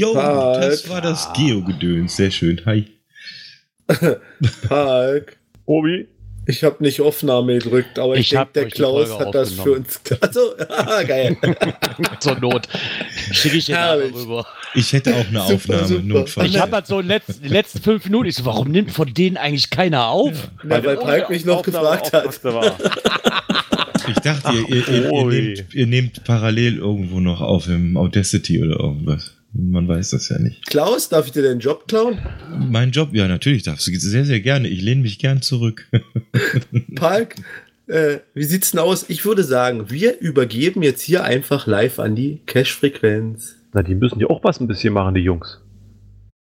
Jo, 0.00 0.14
das 0.14 0.88
war 0.88 1.02
das 1.02 1.30
Geo-Gedöns. 1.34 2.16
Sehr 2.16 2.30
schön. 2.30 2.62
Hi. 2.64 2.86
Park. 4.68 5.36
Obi? 5.66 6.08
Ich 6.46 6.64
habe 6.64 6.82
nicht 6.82 7.02
Aufnahme 7.02 7.58
gedrückt, 7.58 7.98
aber 7.98 8.16
ich, 8.16 8.32
Ich 8.32 8.38
denke, 8.38 8.52
der 8.54 8.62
euch 8.64 8.72
die 8.72 8.76
Klaus 8.76 9.18
hat 9.18 9.34
das 9.34 9.52
für 9.52 9.72
uns. 9.72 10.00
Also, 10.22 10.56
ah, 10.70 11.02
geil. 11.02 11.36
Zur 12.20 12.40
Not. 12.40 12.66
Schicke 13.30 13.58
ich 13.58 13.68
Herrlich. 13.68 14.14
rüber. 14.14 14.46
Ich 14.74 14.90
hätte 14.94 15.14
auch 15.14 15.28
eine 15.28 15.40
Super, 15.42 15.82
Aufnahme, 15.82 16.24
super. 16.26 16.44
Ich 16.46 16.58
habe 16.58 16.72
halt 16.76 16.86
so 16.86 17.00
letzt, 17.00 17.44
die 17.44 17.48
letzten 17.48 17.82
fünf 17.82 18.02
Minuten. 18.06 18.30
Ich 18.30 18.36
so, 18.36 18.46
warum 18.46 18.70
nimmt 18.70 18.92
von 18.92 19.12
denen 19.12 19.36
eigentlich 19.36 19.68
keiner 19.68 20.06
auf? 20.06 20.50
Na, 20.62 20.82
weil 20.82 20.96
Park 20.96 21.28
mich 21.28 21.44
noch 21.44 21.58
Aufnahme 21.58 22.00
gefragt 22.00 22.12
hat. 22.14 22.40
Ich 24.08 24.18
dachte, 24.20 24.50
ihr, 24.50 24.66
ihr, 24.66 24.88
ihr, 24.88 25.10
ihr, 25.12 25.24
nehmt, 25.26 25.74
ihr 25.74 25.86
nehmt 25.86 26.24
parallel 26.24 26.78
irgendwo 26.78 27.20
noch 27.20 27.42
auf 27.42 27.68
im 27.68 27.98
Audacity 27.98 28.62
oder 28.62 28.80
irgendwas. 28.80 29.36
Man 29.52 29.88
weiß 29.88 30.10
das 30.10 30.28
ja 30.28 30.38
nicht. 30.38 30.66
Klaus, 30.66 31.08
darf 31.08 31.26
ich 31.26 31.32
dir 31.32 31.42
den 31.42 31.58
Job 31.58 31.88
klauen? 31.88 32.18
Mein 32.70 32.92
Job, 32.92 33.10
ja, 33.12 33.26
natürlich 33.26 33.64
darfst 33.64 33.86
du 33.86 33.92
sehr, 33.98 34.24
sehr 34.24 34.40
gerne. 34.40 34.68
Ich 34.68 34.80
lehne 34.80 35.02
mich 35.02 35.18
gern 35.18 35.42
zurück. 35.42 35.88
Park, 36.94 37.34
äh, 37.88 38.18
wie 38.34 38.44
sieht's 38.44 38.70
denn 38.70 38.80
aus? 38.80 39.08
Ich 39.08 39.24
würde 39.24 39.42
sagen, 39.42 39.90
wir 39.90 40.20
übergeben 40.20 40.82
jetzt 40.82 41.02
hier 41.02 41.24
einfach 41.24 41.66
live 41.66 41.98
an 41.98 42.14
die 42.14 42.40
Cash-Frequenz. 42.46 43.56
Na, 43.72 43.82
die 43.82 43.96
müssen 43.96 44.20
ja 44.20 44.28
auch 44.28 44.44
was 44.44 44.60
ein 44.60 44.68
bisschen 44.68 44.94
machen, 44.94 45.14
die 45.14 45.20
Jungs. 45.20 45.60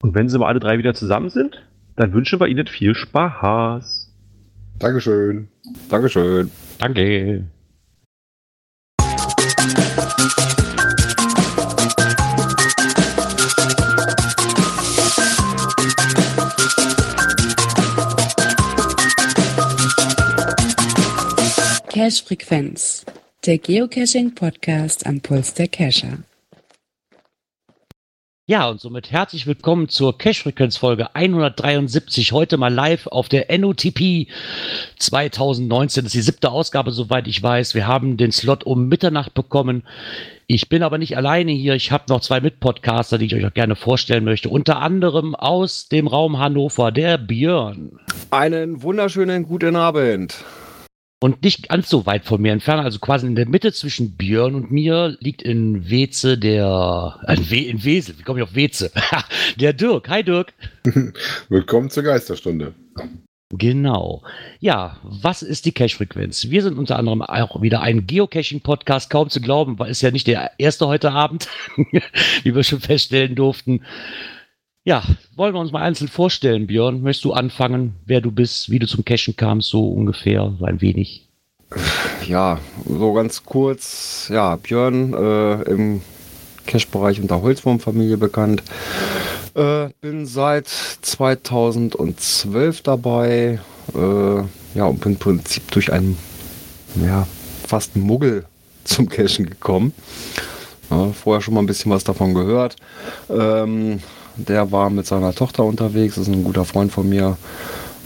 Und 0.03 0.15
wenn 0.15 0.29
sie 0.29 0.39
mal 0.39 0.47
alle 0.47 0.61
drei 0.61 0.79
wieder 0.79 0.95
zusammen 0.95 1.31
sind, 1.31 1.63
dann 1.97 2.13
wünschen 2.13 2.41
wir 2.41 2.47
ihnen 2.47 2.67
viel 2.67 2.95
Spaß. 2.95 4.13
Dankeschön. 4.79 5.49
Dankeschön. 5.89 6.51
Danke. 6.79 7.45
Cache 22.03 22.25
Frequenz, 22.25 23.07
der 23.47 23.59
Geocaching 23.59 24.35
Podcast 24.35 25.07
am 25.07 25.21
Puls 25.21 25.55
der 25.55 25.69
Cacher. 25.69 26.19
Ja, 28.45 28.69
und 28.69 28.81
somit 28.81 29.13
herzlich 29.13 29.47
willkommen 29.47 29.89
zur 29.89 30.19
Cash-Frequenz-Folge 30.19 31.15
173. 31.15 32.33
Heute 32.33 32.57
mal 32.57 32.75
live 32.75 33.07
auf 33.07 33.29
der 33.29 33.57
NOTP 33.57 34.27
2019. 34.99 36.03
Das 36.03 36.13
ist 36.13 36.15
die 36.15 36.23
siebte 36.23 36.51
Ausgabe, 36.51 36.91
soweit 36.91 37.29
ich 37.29 37.41
weiß. 37.41 37.77
Wir 37.77 37.87
haben 37.87 38.17
den 38.17 38.33
Slot 38.33 38.65
um 38.65 38.89
Mitternacht 38.89 39.33
bekommen. 39.33 39.85
Ich 40.49 40.69
bin 40.69 40.83
aber 40.83 40.99
nicht 40.99 41.17
alleine 41.17 41.53
hier. 41.53 41.77
Ich 41.77 41.93
habe 41.93 42.07
noch 42.09 42.21
zwei 42.21 42.41
Mitpodcaster, 42.41 43.17
die 43.17 43.27
ich 43.27 43.37
euch 43.37 43.47
auch 43.47 43.55
gerne 43.55 43.77
vorstellen 43.77 44.25
möchte. 44.25 44.49
Unter 44.49 44.81
anderem 44.81 45.37
aus 45.37 45.89
dem 45.89 46.09
Raum 46.09 46.41
Hannover, 46.41 46.91
der 46.91 47.17
Björn. 47.17 48.01
Einen 48.31 48.83
wunderschönen 48.83 49.45
guten 49.45 49.77
Abend. 49.77 50.45
Und 51.23 51.45
nicht 51.45 51.69
ganz 51.69 51.89
so 51.89 52.05
weit 52.05 52.25
von 52.25 52.43
mir 52.43 52.53
entfernt, 52.53 52.83
also 52.83 52.99
quasi 52.99 53.29
in 53.29 53.37
der 53.37 53.47
Mitte 53.47 53.73
zwischen 53.73 54.17
Björn 54.17 54.57
und 54.57 54.73
mir, 54.73 55.17
liegt 55.21 55.41
in 55.41 55.89
Weze 55.89 56.37
der, 56.37 57.21
äh, 57.29 57.35
in, 57.35 57.49
We 57.49 57.57
in 57.59 57.85
Wesel, 57.85 58.19
wie 58.19 58.25
komme 58.25 58.41
ich 58.41 58.43
auf 58.43 58.57
Weze? 58.57 58.91
der 59.61 59.73
Dirk. 59.73 60.09
Hi 60.09 60.25
Dirk. 60.25 60.53
Willkommen 61.49 61.91
zur 61.91 62.03
Geisterstunde. 62.03 62.75
Genau. 63.51 64.25
Ja, 64.59 64.99
was 65.05 65.43
ist 65.43 65.65
die 65.65 65.71
Cache-Frequenz? 65.71 66.51
Wir 66.51 66.65
sind 66.65 66.77
unter 66.77 66.99
anderem 66.99 67.23
auch 67.23 67.63
wieder 67.63 67.83
ein 67.83 68.09
Geocaching-Podcast, 68.09 69.09
kaum 69.09 69.31
zu 69.31 69.41
glauben, 69.41 69.79
weil 69.79 69.93
es 69.93 70.01
ja 70.01 70.11
nicht 70.11 70.27
der 70.27 70.51
erste 70.59 70.89
heute 70.89 71.13
Abend, 71.13 71.49
wie 72.43 72.53
wir 72.53 72.65
schon 72.65 72.81
feststellen 72.81 73.37
durften. 73.37 73.83
Ja, 74.85 75.05
wollen 75.37 75.55
wir 75.55 75.61
uns 75.61 75.71
mal 75.71 75.83
einzeln 75.83 76.09
vorstellen, 76.09 76.67
Björn? 76.67 77.03
Möchtest 77.03 77.25
du 77.25 77.33
anfangen, 77.33 77.95
wer 78.05 78.21
du 78.21 78.33
bist, 78.33 78.69
wie 78.69 78.81
du 78.81 78.89
zum 78.89 79.05
Cachen 79.05 79.37
kamst, 79.37 79.71
so 79.71 79.89
ungefähr, 79.89 80.53
so 80.59 80.65
ein 80.65 80.81
wenig? 80.81 81.29
Ja, 82.27 82.59
so 82.85 83.13
ganz 83.13 83.45
kurz. 83.45 84.27
Ja, 84.29 84.57
Björn 84.57 85.15
äh, 85.15 85.63
im 85.71 86.01
Cash-Bereich 86.67 87.21
unter 87.21 87.43
Holzwurmfamilie 87.43 88.17
bekannt. 88.17 88.65
Äh, 89.55 89.91
bin 90.01 90.27
seit 90.27 90.67
2012 90.67 92.83
dabei. 92.83 93.61
Äh, 93.95 94.37
ja, 94.75 94.87
und 94.87 95.01
bin 95.01 95.13
im 95.13 95.19
Prinzip 95.19 95.71
durch 95.71 95.93
einen, 95.93 96.19
ja, 96.97 97.29
fast 97.69 97.95
Muggel 97.95 98.47
zum 98.85 99.09
Cashen 99.09 99.47
gekommen. 99.47 99.93
Ja, 100.91 101.13
vorher 101.13 101.41
schon 101.41 101.55
mal 101.55 101.61
ein 101.61 101.67
bisschen 101.67 101.93
was 101.93 102.03
davon 102.03 102.35
gehört. 102.35 102.75
Ähm, 103.31 104.01
der 104.49 104.73
war 104.73 104.91
mit 104.91 105.07
seiner 105.07 105.35
Tochter 105.35 105.65
unterwegs, 105.65 106.17
ist 106.17 106.29
ein 106.29 106.45
guter 106.45 106.65
Freund 106.65 106.93
von 106.93 107.09
mir. 107.09 107.37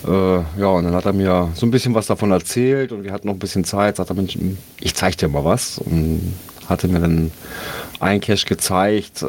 Äh, 0.07 0.11
ja, 0.11 0.67
und 0.69 0.85
dann 0.85 0.95
hat 0.95 1.07
er 1.07 1.13
mir 1.13 1.51
so 1.55 1.67
ein 1.67 1.71
bisschen 1.71 1.95
was 1.95 2.07
davon 2.07 2.31
erzählt 2.31 2.93
und 2.93 3.05
wir 3.05 3.13
hatten 3.13 3.27
noch 3.27 3.35
ein 3.35 3.41
bisschen 3.41 3.65
Zeit. 3.65 3.97
Sagt 3.97 4.11
er, 4.11 4.17
Mensch, 4.17 4.39
ich 4.81 4.95
zeig 4.95 5.17
dir 5.17 5.29
mal 5.29 5.45
was. 5.45 5.79
Und 5.79 6.35
hatte 6.69 6.89
mir 6.89 7.01
dann 7.01 7.31
ein 8.01 8.21
Cache 8.21 8.47
gezeigt. 8.47 9.23
Äh, 9.23 9.27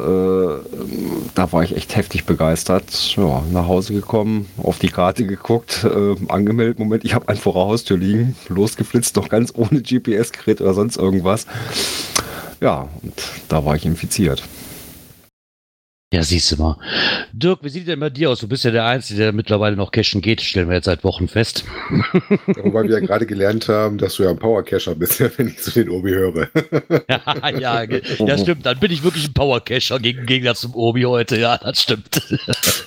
da 1.34 1.52
war 1.52 1.62
ich 1.62 1.76
echt 1.76 1.96
heftig 1.96 2.24
begeistert. 2.24 3.16
Ja, 3.16 3.42
nach 3.50 3.66
Hause 3.66 3.94
gekommen, 3.94 4.48
auf 4.56 4.78
die 4.78 4.88
Karte 4.88 5.24
geguckt, 5.26 5.84
äh, 5.84 6.16
angemeldet. 6.28 6.78
Moment, 6.78 7.04
ich 7.04 7.14
habe 7.14 7.28
einen 7.28 7.38
vor 7.38 7.54
der 7.54 7.62
Haustür 7.62 7.96
liegen, 7.96 8.36
losgeflitzt, 8.48 9.16
noch 9.16 9.28
ganz 9.28 9.52
ohne 9.56 9.80
GPS-Gerät 9.82 10.60
oder 10.60 10.74
sonst 10.74 10.96
irgendwas. 10.96 11.46
Ja, 12.60 12.88
und 13.02 13.14
da 13.48 13.64
war 13.64 13.76
ich 13.76 13.86
infiziert. 13.86 14.42
Ja, 16.10 16.22
siehst 16.22 16.50
du 16.50 16.56
mal. 16.56 16.78
Dirk, 17.34 17.58
wie 17.62 17.68
sieht 17.68 17.86
denn 17.86 18.00
bei 18.00 18.08
dir 18.08 18.30
aus? 18.30 18.40
Du 18.40 18.48
bist 18.48 18.64
ja 18.64 18.70
der 18.70 18.86
Einzige, 18.86 19.20
der 19.20 19.32
mittlerweile 19.34 19.76
noch 19.76 19.90
cashen 19.90 20.22
geht, 20.22 20.40
stellen 20.40 20.66
wir 20.70 20.76
jetzt 20.76 20.86
seit 20.86 21.04
Wochen 21.04 21.28
fest. 21.28 21.66
Wobei 22.62 22.84
wir 22.84 22.92
ja 22.92 23.00
gerade 23.00 23.26
gelernt 23.26 23.68
haben, 23.68 23.98
dass 23.98 24.14
du 24.14 24.22
ja 24.22 24.30
ein 24.30 24.38
Powercacher 24.38 24.94
bist, 24.94 25.20
wenn 25.38 25.48
ich 25.48 25.58
zu 25.58 25.70
den 25.70 25.90
Obi 25.90 26.12
höre. 26.12 26.48
ja, 27.10 27.50
ja, 27.50 27.82
ja, 27.82 28.38
stimmt. 28.38 28.64
Dann 28.64 28.78
bin 28.80 28.90
ich 28.90 29.04
wirklich 29.04 29.28
ein 29.28 29.34
Powercacher 29.34 29.98
gegen 29.98 30.24
Gegensatz 30.24 30.62
zum 30.62 30.74
Obi 30.74 31.02
heute. 31.02 31.38
Ja, 31.38 31.58
das 31.58 31.82
stimmt. 31.82 32.22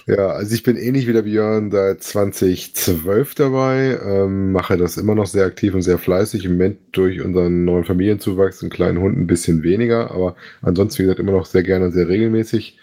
Ja, 0.08 0.30
also 0.30 0.56
ich 0.56 0.64
bin 0.64 0.76
ähnlich 0.76 1.06
wie 1.06 1.14
der 1.14 1.22
Björn 1.22 1.70
seit 1.70 2.02
2012 2.02 3.36
dabei, 3.36 4.00
ähm, 4.04 4.52
mache 4.52 4.78
das 4.78 4.98
immer 4.98 5.14
noch 5.14 5.28
sehr 5.28 5.46
aktiv 5.46 5.76
und 5.76 5.84
sehr 5.84 6.00
fleißig. 6.00 6.46
Im 6.46 6.54
Moment 6.54 6.80
durch 6.92 7.22
unseren 7.22 7.66
neuen 7.66 7.86
Familienzuwachs, 7.86 8.64
einen 8.64 8.72
kleinen 8.72 8.98
Hund, 8.98 9.16
ein 9.16 9.28
bisschen 9.28 9.62
weniger, 9.62 10.10
aber 10.10 10.36
ansonsten, 10.64 11.00
wie 11.00 11.04
gesagt, 11.04 11.20
immer 11.20 11.34
noch 11.34 11.46
sehr 11.46 11.62
gerne 11.62 11.86
und 11.86 11.92
sehr 11.92 12.10
regelmäßig. 12.10 12.80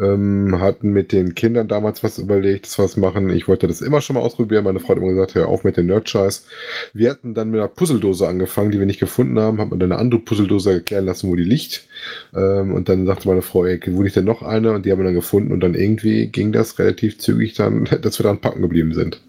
Ähm, 0.00 0.60
hatten 0.60 0.90
mit 0.92 1.12
den 1.12 1.34
Kindern 1.34 1.68
damals 1.68 2.02
was 2.02 2.18
überlegt, 2.18 2.78
was 2.78 2.96
machen. 2.96 3.30
Ich 3.30 3.48
wollte 3.48 3.66
das 3.66 3.80
immer 3.80 4.00
schon 4.00 4.14
mal 4.14 4.20
ausprobieren. 4.20 4.64
Meine 4.64 4.80
Frau 4.80 4.90
hat 4.90 4.98
immer 4.98 5.08
gesagt, 5.08 5.34
hör 5.34 5.48
auf 5.48 5.64
mit 5.64 5.76
dem 5.76 5.86
Nerd-Scheiß. 5.86 6.46
Wir 6.92 7.10
hatten 7.10 7.34
dann 7.34 7.50
mit 7.50 7.60
einer 7.60 7.68
Puzzledose 7.68 8.26
angefangen, 8.26 8.70
die 8.70 8.78
wir 8.78 8.86
nicht 8.86 9.00
gefunden 9.00 9.38
haben. 9.38 9.60
Hat 9.60 9.70
man 9.70 9.78
dann 9.78 9.92
eine 9.92 10.00
andere 10.00 10.20
Puzzledose 10.20 10.72
erklären 10.72 11.06
lassen, 11.06 11.28
wo 11.28 11.36
die 11.36 11.44
liegt. 11.44 11.86
Ähm, 12.34 12.72
und 12.74 12.88
dann 12.88 13.06
sagte 13.06 13.28
meine 13.28 13.42
Frau, 13.42 13.64
ey, 13.64 13.80
wo 13.88 14.02
liegt 14.02 14.16
denn 14.16 14.24
noch 14.24 14.42
eine? 14.42 14.72
Und 14.72 14.86
die 14.86 14.92
haben 14.92 14.98
wir 14.98 15.04
dann 15.04 15.14
gefunden. 15.14 15.52
Und 15.52 15.60
dann 15.60 15.74
irgendwie 15.74 16.28
ging 16.28 16.52
das 16.52 16.78
relativ 16.78 17.18
zügig 17.18 17.54
dann, 17.54 17.84
dass 18.02 18.18
wir 18.18 18.24
dann 18.24 18.40
packen 18.40 18.62
geblieben 18.62 18.94
sind. 18.94 19.20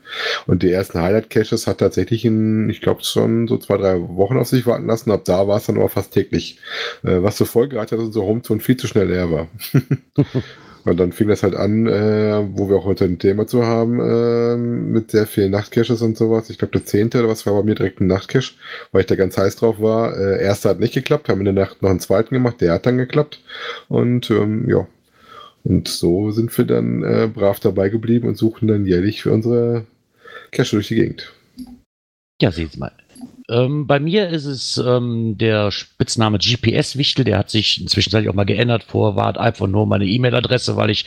Und 0.46 0.64
die 0.64 0.72
ersten 0.72 1.02
Highlight-Caches 1.02 1.68
hat 1.68 1.79
tatsächlich 1.79 2.25
in, 2.25 2.69
ich 2.69 2.81
glaube, 2.81 3.03
schon 3.03 3.47
so 3.47 3.58
zwei, 3.58 3.78
drei 3.78 4.00
Wochen 4.00 4.38
auf 4.38 4.47
sich 4.47 4.66
warten 4.66 4.88
lassen. 4.88 5.12
Ab 5.12 5.25
da 5.25 5.47
war 5.47 5.58
es 5.58 5.66
dann 5.66 5.78
aber 5.78 5.90
fast 5.90 6.14
täglich. 6.14 6.59
Äh, 7.03 7.22
was 7.24 7.38
zur 7.38 7.47
Folge 7.47 7.79
hatte, 7.79 7.96
dass 7.96 8.06
unser 8.06 8.22
Homezone 8.22 8.59
viel 8.59 8.78
zu 8.78 8.88
schnell 8.88 9.08
leer 9.08 9.31
war. 9.31 9.47
Und 10.88 10.98
dann 11.02 11.12
fing 11.12 11.28
das 11.28 11.44
halt 11.44 11.53
an, 11.53 11.86
äh, 11.86 12.48
wo 12.53 12.70
wir 12.70 12.78
auch 12.78 12.86
heute 12.86 13.03
ein 13.03 13.20
Thema 13.20 13.46
zu 13.46 13.66
haben, 13.66 14.00
äh, 14.00 14.56
mit 14.56 15.12
sehr 15.12 15.28
vielen 15.28 15.52
Nachtcaches 15.52 16.02
und 16.02 16.17
sowas. 16.17 16.50
Ich 16.50 16.58
glaube, 16.58 16.72
der 16.72 16.85
zehnte 16.85 17.20
oder 17.20 17.28
was 17.28 17.46
war 17.46 17.53
bei 17.56 17.64
mir 17.64 17.76
direkt 17.76 18.00
ein 18.00 18.08
Nachtcache, 18.08 18.53
weil 18.94 19.02
ich 19.02 19.08
da 19.08 19.16
ganz 19.16 19.38
heiß 19.38 19.58
drauf 19.58 19.82
war. 19.82 20.17
Äh, 20.17 20.41
erster 20.41 20.70
hat 20.70 20.79
nicht 20.79 20.94
geklappt, 20.94 21.28
haben 21.28 21.40
in 21.41 21.53
der 21.53 21.66
Nacht 21.66 21.82
noch 21.82 21.90
einen 21.90 22.00
zweiten 22.00 22.34
gemacht, 22.34 22.61
der 22.61 22.72
hat 22.72 22.85
dann 22.85 22.97
geklappt. 22.97 23.41
Und 23.90 24.32
ähm, 24.32 24.70
ja, 24.70 24.88
und 25.64 25.90
so 25.90 26.32
sind 26.32 26.58
wir 26.58 26.64
dann 26.64 27.03
äh, 27.03 27.28
brav 27.28 27.59
dabei 27.59 27.90
geblieben 27.90 28.29
und 28.29 28.38
suchen 28.38 28.70
dann 28.70 28.85
jährlich 28.85 29.23
für 29.23 29.34
unsere 29.34 29.85
Cache 30.52 30.78
durch 30.78 30.88
die 30.88 30.96
Gegend. 30.96 31.34
Ja, 32.41 32.52
seht 32.52 32.72
Sie 32.72 32.79
mal. 32.79 32.94
Ähm, 33.49 33.88
bei 33.88 33.99
mir 34.02 34.28
ist 34.28 34.44
es 34.44 34.78
ähm, 34.78 35.38
der 35.38 35.72
Spitzname 35.72 36.38
GPS-Wichtel, 36.38 37.23
der 37.23 37.38
hat 37.38 37.49
sich 37.49 37.79
inzwischen 37.79 38.28
auch 38.28 38.34
mal 38.34 38.46
geändert. 38.46 38.84
Vorher 38.84 39.16
war 39.16 39.26
halt 39.28 39.38
einfach 39.38 39.67
nur 39.67 39.85
meine 39.85 40.05
E-Mail-Adresse, 40.05 40.76
weil 40.76 40.90
ich 40.90 41.05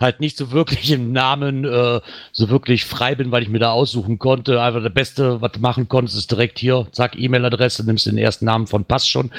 halt 0.00 0.18
nicht 0.18 0.36
so 0.36 0.50
wirklich 0.50 0.90
im 0.90 1.12
Namen 1.12 1.64
äh, 1.64 2.00
so 2.32 2.48
wirklich 2.48 2.84
frei 2.84 3.14
bin, 3.14 3.30
weil 3.30 3.44
ich 3.44 3.48
mir 3.48 3.60
da 3.60 3.70
aussuchen 3.70 4.18
konnte. 4.18 4.60
Einfach 4.60 4.82
das 4.82 4.92
Beste, 4.92 5.40
was 5.40 5.52
du 5.52 5.60
machen 5.60 5.88
konntest, 5.88 6.18
ist 6.18 6.30
direkt 6.32 6.58
hier, 6.58 6.88
zack, 6.90 7.16
E-Mail-Adresse, 7.16 7.86
nimmst 7.86 8.06
den 8.06 8.18
ersten 8.18 8.46
Namen 8.46 8.66
von, 8.66 8.84
passt 8.84 9.08
schon. 9.08 9.30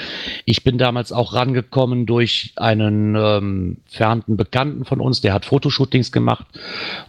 Ich 0.46 0.64
bin 0.64 0.78
damals 0.78 1.12
auch 1.12 1.34
rangekommen 1.34 2.06
durch 2.06 2.54
einen 2.56 3.16
ähm, 3.16 3.76
fernten 3.86 4.38
Bekannten 4.38 4.86
von 4.86 5.00
uns, 5.00 5.20
der 5.20 5.34
hat 5.34 5.44
Fotoshootings 5.44 6.10
gemacht. 6.10 6.46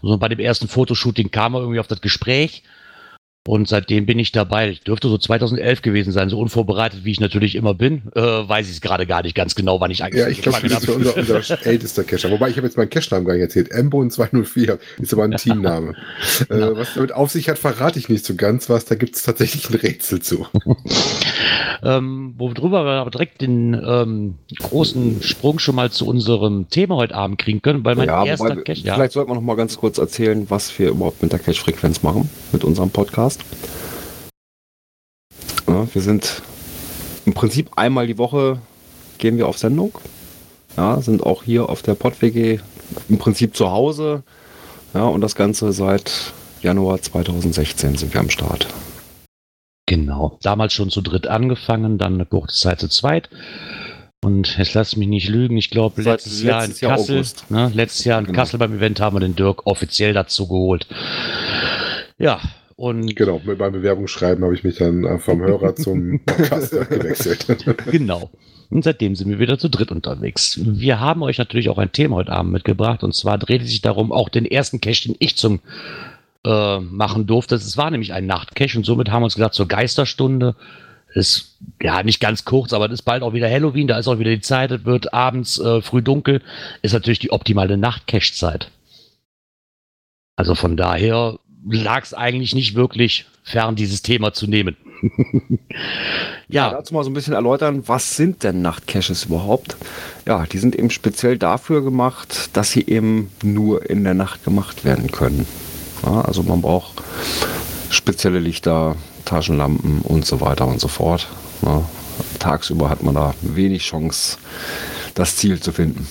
Also 0.04 0.18
bei 0.18 0.28
dem 0.28 0.40
ersten 0.40 0.68
Fotoshooting 0.68 1.32
kam 1.32 1.54
er 1.54 1.62
irgendwie 1.62 1.80
auf 1.80 1.88
das 1.88 2.02
Gespräch. 2.02 2.64
Und 3.48 3.68
seitdem 3.68 4.06
bin 4.06 4.20
ich 4.20 4.32
dabei. 4.32 4.70
Ich 4.70 4.82
dürfte 4.82 5.10
so 5.10 5.18
2011 5.18 5.82
gewesen 5.82 6.12
sein, 6.12 6.30
so 6.30 6.38
unvorbereitet, 6.40 7.04
wie 7.06 7.12
ich 7.12 7.20
natürlich 7.20 7.56
immer 7.56 7.74
bin. 7.74 8.04
Äh, 8.14 8.22
weiß 8.22 8.68
ich 8.68 8.74
es 8.74 8.82
gerade 8.82 9.08
gar 9.08 9.24
nicht 9.24 9.34
ganz 9.34 9.56
genau, 9.56 9.80
wann 9.82 9.90
ich 9.90 10.04
eigentlich 10.04 10.22
Ja, 10.22 10.28
ich 10.28 10.44
glaube, 10.44 10.60
das 10.62 10.74
ist 10.74 10.86
für 10.86 10.94
unser, 10.94 11.18
unser 11.18 11.66
ältester 11.66 12.04
Cacher. 12.04 12.30
Wobei 12.30 12.50
ich 12.50 12.58
habe 12.58 12.68
jetzt 12.68 12.78
meinen 12.78 12.92
Cache-Namen 12.92 13.26
gar 13.26 13.34
nicht 13.34 13.42
erzählt. 13.42 13.72
Mbon 13.74 14.12
204 14.12 14.78
ist 15.00 15.14
aber 15.14 15.24
ein 15.24 15.32
Teamname. 15.38 15.96
Äh, 16.50 16.76
was 16.76 16.94
damit 16.94 17.14
auf 17.14 17.32
sich 17.32 17.50
hat, 17.50 17.58
verrate 17.58 17.98
ich 17.98 18.10
nicht 18.10 18.26
so 18.26 18.36
ganz 18.36 18.70
was. 18.70 18.86
Da 18.86 18.94
gibt 18.94 19.16
es 19.16 19.24
tatsächlich 19.24 19.68
ein 19.72 19.76
Rätsel 19.76 20.22
zu. 20.22 20.46
ähm, 21.84 22.36
worüber 22.38 22.86
wir 22.86 22.92
aber 22.92 23.10
direkt 23.10 23.42
den 23.42 23.74
ähm, 23.74 24.36
großen 24.60 25.24
Sprung 25.24 25.58
schon 25.58 25.74
mal 25.74 25.90
zu 25.90 26.06
unserem 26.06 26.70
Thema 26.70 26.96
heute 26.96 27.16
Abend 27.16 27.40
kriegen 27.40 27.64
können, 27.64 27.84
weil 27.84 27.96
mein 27.96 28.08
ja, 28.08 28.24
erster 28.24 28.52
wobei, 28.52 28.62
Cache, 28.62 28.82
ja, 28.82 28.94
Vielleicht 28.94 29.14
sollten 29.14 29.32
wir 29.32 29.36
noch 29.36 29.42
mal 29.42 29.56
ganz 29.56 29.78
kurz 29.78 29.98
erzählen, 29.98 30.46
was 30.50 30.78
wir 30.78 30.90
überhaupt 30.90 31.24
mit 31.24 31.32
der 31.32 31.40
Cache-Frequenz 31.40 32.04
machen, 32.04 32.30
mit 32.52 32.64
unserem 32.64 32.92
Podcast. 32.92 33.31
Ja, 35.68 35.88
wir 35.94 36.02
sind 36.02 36.42
im 37.26 37.34
Prinzip 37.34 37.72
einmal 37.78 38.08
die 38.08 38.18
Woche 38.18 38.60
gehen 39.18 39.38
wir 39.38 39.48
auf 39.48 39.58
Sendung. 39.58 39.98
Ja, 40.78 41.02
sind 41.02 41.24
auch 41.24 41.44
hier 41.44 41.70
auf 41.70 41.82
der 41.82 41.96
PodWG 41.96 42.60
im 43.10 43.18
Prinzip 43.18 43.56
zu 43.56 43.72
Hause. 43.72 44.24
Ja, 44.94 45.04
und 45.04 45.22
das 45.22 45.36
Ganze 45.36 45.72
seit 45.74 46.34
Januar 46.62 47.02
2016 47.02 47.96
sind 47.98 48.14
wir 48.14 48.20
am 48.22 48.30
Start. 48.30 48.68
Genau. 49.88 50.38
Damals 50.42 50.74
schon 50.74 50.90
zu 50.90 51.02
dritt 51.02 51.28
angefangen, 51.28 51.98
dann 51.98 52.14
eine 52.16 52.26
kurze 52.26 52.56
Zeit 52.60 52.80
zu 52.80 52.88
zweit. 52.88 53.30
Und 54.24 54.58
jetzt 54.58 54.74
lass 54.76 54.96
mich 54.96 55.08
nicht 55.08 55.28
lügen, 55.30 55.58
ich 55.58 55.70
glaube, 55.72 56.02
Seit 56.04 56.24
letztes 56.24 56.44
Jahr 56.44 56.64
in 56.64 56.70
letztes 56.70 56.82
Jahr 56.82 56.96
Kassel, 56.98 57.16
August. 57.18 57.46
ne, 57.50 57.72
letztes 57.74 58.06
Jahr 58.06 58.20
in 58.20 58.26
Genau. 58.28 58.36
Kassel 58.38 58.60
beim 58.60 58.76
Event 58.76 59.00
haben 59.00 59.16
wir 59.16 59.20
den 59.22 59.36
Dirk 59.36 59.66
offiziell 59.66 60.14
dazu 60.14 60.48
geholt. 60.48 60.88
Ja, 62.20 62.40
und 62.82 63.16
Genau, 63.16 63.40
mit 63.46 63.60
meinem 63.60 63.74
Bewerbungsschreiben 63.74 64.44
habe 64.44 64.56
ich 64.56 64.64
mich 64.64 64.78
dann 64.78 65.04
äh, 65.04 65.20
vom 65.20 65.40
Hörer 65.40 65.76
zum 65.76 66.20
Podcaster 66.26 66.86
gewechselt. 66.86 67.46
Genau. 67.92 68.32
Und 68.72 68.84
seitdem 68.84 69.16
sind 69.16 69.30
wir 69.30 69.38
wieder 69.38 69.60
zu 69.60 69.70
dritt 69.70 69.92
unterwegs. 69.92 70.60
Wir 70.64 71.00
haben 71.00 71.22
euch 71.22 71.38
natürlich 71.38 71.70
auch 71.70 71.78
ein 71.78 71.92
Thema 71.92 72.16
heute 72.16 72.32
Abend 72.32 72.54
mitgebracht. 72.54 73.04
Und 73.04 73.14
zwar 73.14 73.38
dreht 73.38 73.62
es 73.62 73.70
sich 73.70 73.82
darum, 73.82 74.12
auch 74.12 74.30
den 74.30 74.46
ersten 74.46 74.82
Cache, 74.82 75.10
den 75.10 75.16
ich 75.20 75.38
zum 75.38 75.60
äh, 76.44 76.80
machen 76.80 77.28
durfte. 77.28 77.54
Es 77.54 77.78
war 77.78 77.92
nämlich 77.92 78.14
ein 78.14 78.26
Nachtcache 78.26 78.78
und 78.78 78.86
somit 78.86 79.12
haben 79.12 79.22
wir 79.22 79.26
uns 79.26 79.36
gesagt, 79.36 79.54
zur 79.54 79.68
Geisterstunde 79.68 80.56
ist 81.14 81.60
ja 81.84 82.02
nicht 82.02 82.20
ganz 82.20 82.46
kurz, 82.46 82.74
aber 82.74 82.88
es 82.88 82.94
ist 82.94 83.02
bald 83.04 83.22
auch 83.22 83.34
wieder 83.34 83.50
Halloween, 83.50 83.88
da 83.88 84.00
ist 84.00 84.08
auch 84.08 84.18
wieder 84.18 84.32
die 84.32 84.42
Zeit, 84.42 84.72
es 84.72 84.86
wird 84.86 85.14
abends 85.14 85.60
äh, 85.60 85.82
früh 85.82 86.02
dunkel, 86.02 86.42
ist 86.82 86.94
natürlich 86.94 87.20
die 87.20 87.32
optimale 87.32 87.78
Nachtcache-Zeit. 87.78 88.72
Also 90.36 90.56
von 90.56 90.78
daher 90.78 91.38
lag 91.70 92.04
es 92.04 92.14
eigentlich 92.14 92.56
nicht 92.56 92.76
wirklich 92.76 93.26
fern, 93.44 93.76
dieses 93.76 94.02
Thema 94.02 94.34
zu 94.34 94.48
nehmen. 94.48 94.76
ja, 96.48 96.70
Dazu 96.72 96.94
mal 96.94 97.04
so 97.04 97.10
ein 97.10 97.14
bisschen 97.14 97.34
erläutern, 97.34 97.84
was 97.88 98.16
sind 98.16 98.44
denn 98.44 98.62
Nachtcaches 98.62 99.26
überhaupt? 99.26 99.78
Ja, 100.28 100.46
die 100.46 100.60
sind 100.60 100.76
eben 100.76 100.90
speziell 100.90 101.38
dafür 101.38 101.84
gemacht, 101.84 102.52
dass 102.54 102.72
sie 102.72 102.86
eben 102.88 103.32
nur 103.44 103.90
in 103.90 104.04
der 104.04 104.14
Nacht 104.14 104.44
gemacht 104.44 104.86
werden 104.86 105.12
können. 105.12 105.48
Ja, 106.04 106.22
also 106.22 106.44
man 106.44 106.62
braucht 106.62 107.02
spezielle 107.90 108.40
Lichter, 108.40 108.96
Taschenlampen 109.26 110.02
und 110.02 110.26
so 110.26 110.42
weiter 110.42 110.68
und 110.68 110.80
so 110.80 110.88
fort. 110.88 111.28
Ja, 111.64 111.84
tagsüber 112.40 112.90
hat 112.90 113.04
man 113.04 113.16
da 113.16 113.34
wenig 113.42 113.84
Chance, 113.84 114.38
das 115.16 115.38
Ziel 115.38 115.60
zu 115.60 115.72
finden. 115.72 116.08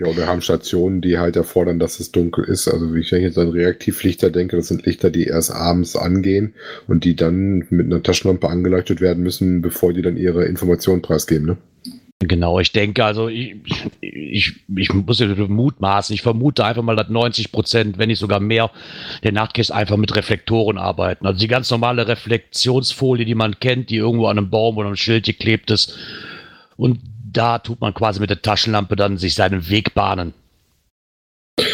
Ja, 0.00 0.16
wir 0.16 0.26
haben 0.28 0.42
Stationen, 0.42 1.00
die 1.00 1.18
halt 1.18 1.34
erfordern, 1.34 1.80
dass 1.80 1.98
es 1.98 2.12
dunkel 2.12 2.44
ist. 2.44 2.68
Also 2.68 2.94
wie 2.94 3.00
ich 3.00 3.10
jetzt 3.10 3.38
an 3.38 3.50
Reaktivlichter 3.50 4.30
denke, 4.30 4.56
das 4.56 4.68
sind 4.68 4.86
Lichter, 4.86 5.10
die 5.10 5.24
erst 5.24 5.50
abends 5.50 5.96
angehen 5.96 6.54
und 6.86 7.04
die 7.04 7.16
dann 7.16 7.66
mit 7.70 7.86
einer 7.86 8.02
Taschenlampe 8.02 8.48
angeleuchtet 8.48 9.00
werden 9.00 9.24
müssen, 9.24 9.60
bevor 9.60 9.92
die 9.92 10.02
dann 10.02 10.16
ihre 10.16 10.44
Informationen 10.44 11.02
preisgeben. 11.02 11.46
Ne? 11.46 11.56
Genau, 12.20 12.58
ich 12.58 12.72
denke, 12.72 13.04
also 13.04 13.28
ich, 13.28 13.56
ich, 14.00 14.54
ich 14.76 14.92
muss 14.92 15.20
ja 15.20 15.28
mutmaßen, 15.28 16.12
ich 16.14 16.22
vermute 16.22 16.64
einfach 16.64 16.82
mal, 16.82 16.96
dass 16.96 17.08
90 17.08 17.52
Prozent, 17.52 17.98
wenn 17.98 18.08
nicht 18.08 18.18
sogar 18.18 18.40
mehr, 18.40 18.72
der 19.22 19.30
Nachtcache 19.30 19.72
einfach 19.72 19.96
mit 19.96 20.16
Reflektoren 20.16 20.78
arbeiten. 20.78 21.26
Also 21.26 21.38
die 21.38 21.46
ganz 21.46 21.70
normale 21.70 22.08
Reflexionsfolie, 22.08 23.24
die 23.24 23.36
man 23.36 23.60
kennt, 23.60 23.90
die 23.90 23.96
irgendwo 23.96 24.26
an 24.26 24.38
einem 24.38 24.50
Baum 24.50 24.76
oder 24.76 24.88
einem 24.88 24.96
Schild 24.96 25.26
geklebt 25.26 25.70
ist. 25.70 25.96
Und 26.76 26.98
da 27.32 27.58
tut 27.58 27.80
man 27.80 27.94
quasi 27.94 28.20
mit 28.20 28.30
der 28.30 28.42
Taschenlampe 28.42 28.96
dann 28.96 29.18
sich 29.18 29.34
seinen 29.34 29.68
Weg 29.68 29.94
bahnen. 29.94 30.34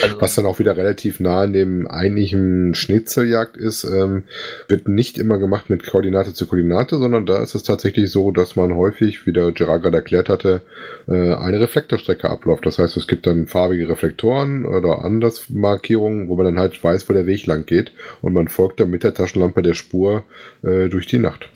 Also, 0.02 0.20
Was 0.20 0.34
dann 0.34 0.46
auch 0.46 0.58
wieder 0.58 0.76
relativ 0.76 1.20
nah 1.20 1.42
an 1.42 1.52
dem 1.52 1.86
eigentlichen 1.86 2.74
Schnitzeljagd 2.74 3.56
ist, 3.56 3.84
ähm, 3.84 4.24
wird 4.66 4.88
nicht 4.88 5.18
immer 5.18 5.38
gemacht 5.38 5.68
mit 5.68 5.84
Koordinate 5.84 6.32
zu 6.32 6.46
Koordinate, 6.46 6.96
sondern 6.96 7.26
da 7.26 7.42
ist 7.42 7.54
es 7.54 7.64
tatsächlich 7.64 8.10
so, 8.10 8.30
dass 8.30 8.56
man 8.56 8.74
häufig, 8.74 9.26
wie 9.26 9.32
der 9.32 9.52
Gerard 9.52 9.82
gerade 9.82 9.98
erklärt 9.98 10.30
hatte, 10.30 10.62
äh, 11.06 11.34
eine 11.34 11.60
Reflektorstrecke 11.60 12.30
abläuft. 12.30 12.64
Das 12.64 12.78
heißt, 12.78 12.96
es 12.96 13.06
gibt 13.06 13.26
dann 13.26 13.46
farbige 13.46 13.88
Reflektoren 13.88 14.64
oder 14.64 15.04
Andersmarkierungen, 15.04 16.28
wo 16.28 16.36
man 16.36 16.46
dann 16.46 16.58
halt 16.58 16.82
weiß, 16.82 17.08
wo 17.08 17.12
der 17.12 17.26
Weg 17.26 17.46
lang 17.46 17.66
geht 17.66 17.92
und 18.22 18.32
man 18.32 18.48
folgt 18.48 18.80
dann 18.80 18.90
mit 18.90 19.04
der 19.04 19.12
Taschenlampe 19.12 19.60
der 19.60 19.74
Spur 19.74 20.24
äh, 20.62 20.88
durch 20.88 21.06
die 21.06 21.18
Nacht. 21.18 21.50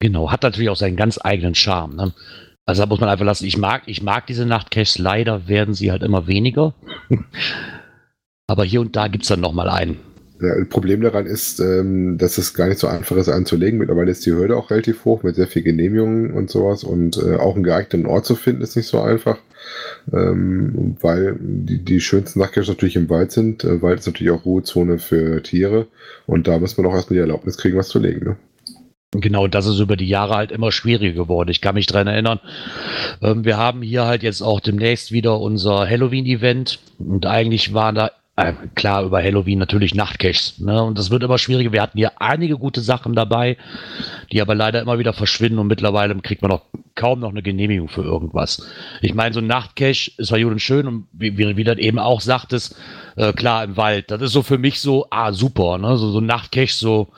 Genau, 0.00 0.30
hat 0.30 0.42
natürlich 0.42 0.70
auch 0.70 0.76
seinen 0.76 0.96
ganz 0.96 1.18
eigenen 1.22 1.54
Charme. 1.54 1.96
Ne? 1.96 2.12
Also 2.66 2.82
da 2.82 2.86
muss 2.86 3.00
man 3.00 3.08
einfach 3.08 3.24
lassen. 3.24 3.46
Ich 3.46 3.56
mag, 3.56 3.82
ich 3.86 4.02
mag 4.02 4.26
diese 4.26 4.46
Nachtcaches. 4.46 4.98
Leider 4.98 5.48
werden 5.48 5.74
sie 5.74 5.90
halt 5.90 6.02
immer 6.02 6.26
weniger. 6.26 6.74
Aber 8.46 8.64
hier 8.64 8.80
und 8.80 8.94
da 8.94 9.08
gibt 9.08 9.24
es 9.24 9.28
dann 9.28 9.40
nochmal 9.40 9.68
einen. 9.68 9.98
Ja, 10.40 10.54
das 10.56 10.68
Problem 10.68 11.00
daran 11.00 11.26
ist, 11.26 11.58
ähm, 11.58 12.16
dass 12.16 12.38
es 12.38 12.54
gar 12.54 12.68
nicht 12.68 12.78
so 12.78 12.86
einfach 12.86 13.16
ist 13.16 13.28
anzulegen. 13.28 13.78
Mittlerweile 13.78 14.12
ist 14.12 14.24
die 14.24 14.32
Hürde 14.32 14.56
auch 14.56 14.70
relativ 14.70 15.04
hoch 15.04 15.24
mit 15.24 15.34
sehr 15.34 15.48
viel 15.48 15.62
Genehmigungen 15.62 16.32
und 16.32 16.48
sowas 16.48 16.84
und 16.84 17.16
äh, 17.16 17.34
auch 17.34 17.56
einen 17.56 17.64
geeigneten 17.64 18.06
Ort 18.06 18.24
zu 18.24 18.36
finden 18.36 18.62
ist 18.62 18.76
nicht 18.76 18.86
so 18.86 19.00
einfach, 19.00 19.38
ähm, 20.12 20.96
weil 21.00 21.36
die, 21.40 21.84
die 21.84 22.00
schönsten 22.00 22.38
Nachtcaches 22.38 22.68
natürlich 22.68 22.94
im 22.94 23.10
Wald 23.10 23.32
sind. 23.32 23.64
Äh, 23.64 23.82
Wald 23.82 23.98
ist 23.98 24.06
natürlich 24.06 24.30
auch 24.30 24.44
Ruhezone 24.44 24.98
für 24.98 25.42
Tiere 25.42 25.88
und 26.26 26.46
da 26.46 26.58
muss 26.60 26.76
man 26.76 26.86
auch 26.86 26.94
erstmal 26.94 27.16
die 27.16 27.22
Erlaubnis 27.22 27.56
kriegen, 27.56 27.76
was 27.76 27.88
zu 27.88 27.98
legen. 27.98 28.24
Ne? 28.24 28.36
Genau, 29.12 29.46
das 29.46 29.64
ist 29.64 29.78
über 29.78 29.96
die 29.96 30.08
Jahre 30.08 30.34
halt 30.34 30.52
immer 30.52 30.70
schwieriger 30.70 31.14
geworden. 31.14 31.48
Ich 31.48 31.62
kann 31.62 31.74
mich 31.74 31.86
dran 31.86 32.06
erinnern. 32.06 32.40
Ähm, 33.22 33.44
wir 33.44 33.56
haben 33.56 33.80
hier 33.80 34.04
halt 34.04 34.22
jetzt 34.22 34.42
auch 34.42 34.60
demnächst 34.60 35.12
wieder 35.12 35.40
unser 35.40 35.88
Halloween-Event 35.88 36.78
und 36.98 37.24
eigentlich 37.24 37.72
waren 37.72 37.94
da 37.94 38.10
äh, 38.36 38.52
klar 38.74 39.04
über 39.04 39.22
Halloween 39.22 39.58
natürlich 39.58 39.94
Nachtcaches. 39.94 40.60
Ne? 40.60 40.82
Und 40.82 40.98
das 40.98 41.10
wird 41.10 41.22
immer 41.22 41.38
schwieriger. 41.38 41.72
Wir 41.72 41.80
hatten 41.80 41.96
hier 41.96 42.20
einige 42.20 42.58
gute 42.58 42.82
Sachen 42.82 43.14
dabei, 43.14 43.56
die 44.30 44.42
aber 44.42 44.54
leider 44.54 44.82
immer 44.82 44.98
wieder 44.98 45.14
verschwinden 45.14 45.58
und 45.58 45.68
mittlerweile 45.68 46.14
kriegt 46.16 46.42
man 46.42 46.52
auch 46.52 46.66
kaum 46.94 47.20
noch 47.20 47.30
eine 47.30 47.42
Genehmigung 47.42 47.88
für 47.88 48.02
irgendwas. 48.02 48.68
Ich 49.00 49.14
meine, 49.14 49.32
so 49.32 49.40
ein 49.40 49.46
Nachtcache 49.46 50.10
ist 50.18 50.30
gut 50.30 50.44
und 50.44 50.60
schön 50.60 50.86
und 50.86 51.08
wie, 51.12 51.38
wie, 51.38 51.56
wie 51.56 51.64
du 51.64 51.74
eben 51.78 51.98
auch 51.98 52.20
sagtest, 52.20 52.76
äh, 53.16 53.32
klar 53.32 53.64
im 53.64 53.78
Wald. 53.78 54.10
Das 54.10 54.20
ist 54.20 54.32
so 54.32 54.42
für 54.42 54.58
mich 54.58 54.80
so, 54.80 55.06
ah, 55.08 55.32
super, 55.32 55.78
ne? 55.78 55.96
So, 55.96 56.10
so 56.10 56.20
ein 56.20 56.26
Nachtcache 56.26 56.74
so 56.74 57.08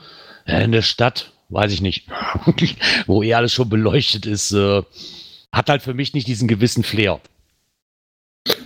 äh, 0.46 0.62
in 0.62 0.70
der 0.70 0.82
Stadt, 0.82 1.32
weiß 1.50 1.72
ich 1.72 1.80
nicht, 1.80 2.06
wo 3.06 3.22
eh 3.22 3.34
alles 3.34 3.52
schon 3.52 3.68
beleuchtet 3.68 4.26
ist, 4.26 4.52
äh, 4.52 4.82
hat 5.52 5.68
halt 5.68 5.82
für 5.82 5.94
mich 5.94 6.14
nicht 6.14 6.28
diesen 6.28 6.48
gewissen 6.48 6.84
Flair. 6.84 7.20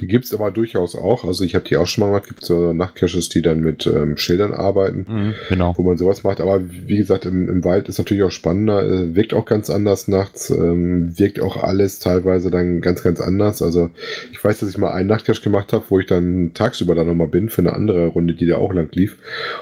Gibt 0.07 0.25
es 0.25 0.35
aber 0.35 0.51
durchaus 0.51 0.95
auch. 0.95 1.25
Also 1.25 1.45
ich 1.45 1.55
habe 1.55 1.65
die 1.65 1.77
auch 1.77 1.87
schon 1.87 2.03
mal 2.03 2.09
gemacht. 2.09 2.29
Gibt 2.29 2.45
so 2.45 2.73
Nachtcaches, 2.73 3.29
die 3.29 3.43
dann 3.43 3.61
mit 3.61 3.87
ähm, 3.87 4.17
Schildern 4.17 4.53
arbeiten. 4.53 5.35
Genau. 5.49 5.75
wo 5.77 5.83
man 5.83 5.97
sowas 5.97 6.23
macht. 6.25 6.41
Aber 6.41 6.61
wie 6.69 6.97
gesagt, 6.97 7.27
im, 7.27 7.49
im 7.49 7.65
Wald 7.65 7.89
ist 7.89 7.99
natürlich 7.99 8.23
auch 8.23 8.31
spannender, 8.31 8.83
äh, 8.83 9.15
wirkt 9.15 9.35
auch 9.35 9.45
ganz 9.45 9.71
anders 9.71 10.09
nachts, 10.09 10.51
ähm, 10.51 11.19
wirkt 11.19 11.41
auch 11.41 11.63
alles 11.63 11.99
teilweise 11.99 12.51
dann 12.51 12.81
ganz, 12.81 13.03
ganz 13.03 13.21
anders. 13.21 13.63
Also 13.63 13.91
ich 14.33 14.43
weiß, 14.43 14.61
dass 14.61 14.69
ich 14.69 14.79
mal 14.79 14.93
einen 14.93 15.09
Nachtcache 15.09 15.43
gemacht 15.43 15.73
habe, 15.73 15.85
wo 15.89 15.99
ich 16.01 16.07
dann 16.07 16.53
tagsüber 16.55 16.95
dann 16.95 17.07
nochmal 17.07 17.29
bin 17.29 17.49
für 17.49 17.63
eine 17.63 17.73
andere 17.73 18.07
Runde, 18.07 18.35
die 18.35 18.47
da 18.47 18.57
auch 18.57 18.73
lang 18.73 18.89
lief. 18.93 19.17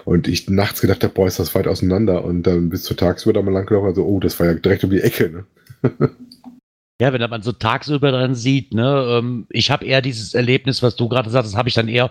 Und 0.05 0.29
ich 0.29 0.49
nachts 0.49 0.81
gedacht 0.81 1.03
habe, 1.03 1.15
boah, 1.15 1.27
ist 1.27 1.39
das 1.39 1.55
weit 1.55 1.67
auseinander. 1.67 2.25
Und 2.25 2.47
dann 2.47 2.69
bis 2.69 2.83
zu 2.83 2.95
tagsüber 2.95 3.33
dann 3.33 3.45
mal 3.45 3.53
lang 3.53 3.67
gelaufen, 3.67 3.87
also, 3.87 4.05
oh, 4.05 4.21
das 4.21 4.39
war 4.41 4.47
ja 4.47 4.55
direkt 4.55 4.85
um 4.85 4.91
die 4.91 5.01
Ecke. 5.01 5.45
Ne? 5.83 6.11
Ja, 7.01 7.13
wenn 7.13 7.29
man 7.29 7.43
so 7.43 7.53
tagsüber 7.53 8.13
dran 8.13 8.35
sieht, 8.35 8.75
ne, 8.75 9.19
ähm, 9.19 9.47
ich 9.51 9.71
habe 9.71 9.85
eher 9.85 10.03
dieses 10.03 10.35
Erlebnis, 10.35 10.83
was 10.83 10.95
du 10.95 11.09
gerade 11.09 11.31
sagst, 11.31 11.51
das 11.51 11.59
habe 11.59 11.69
ich 11.69 11.75
dann 11.75 11.89
eher, 11.89 12.11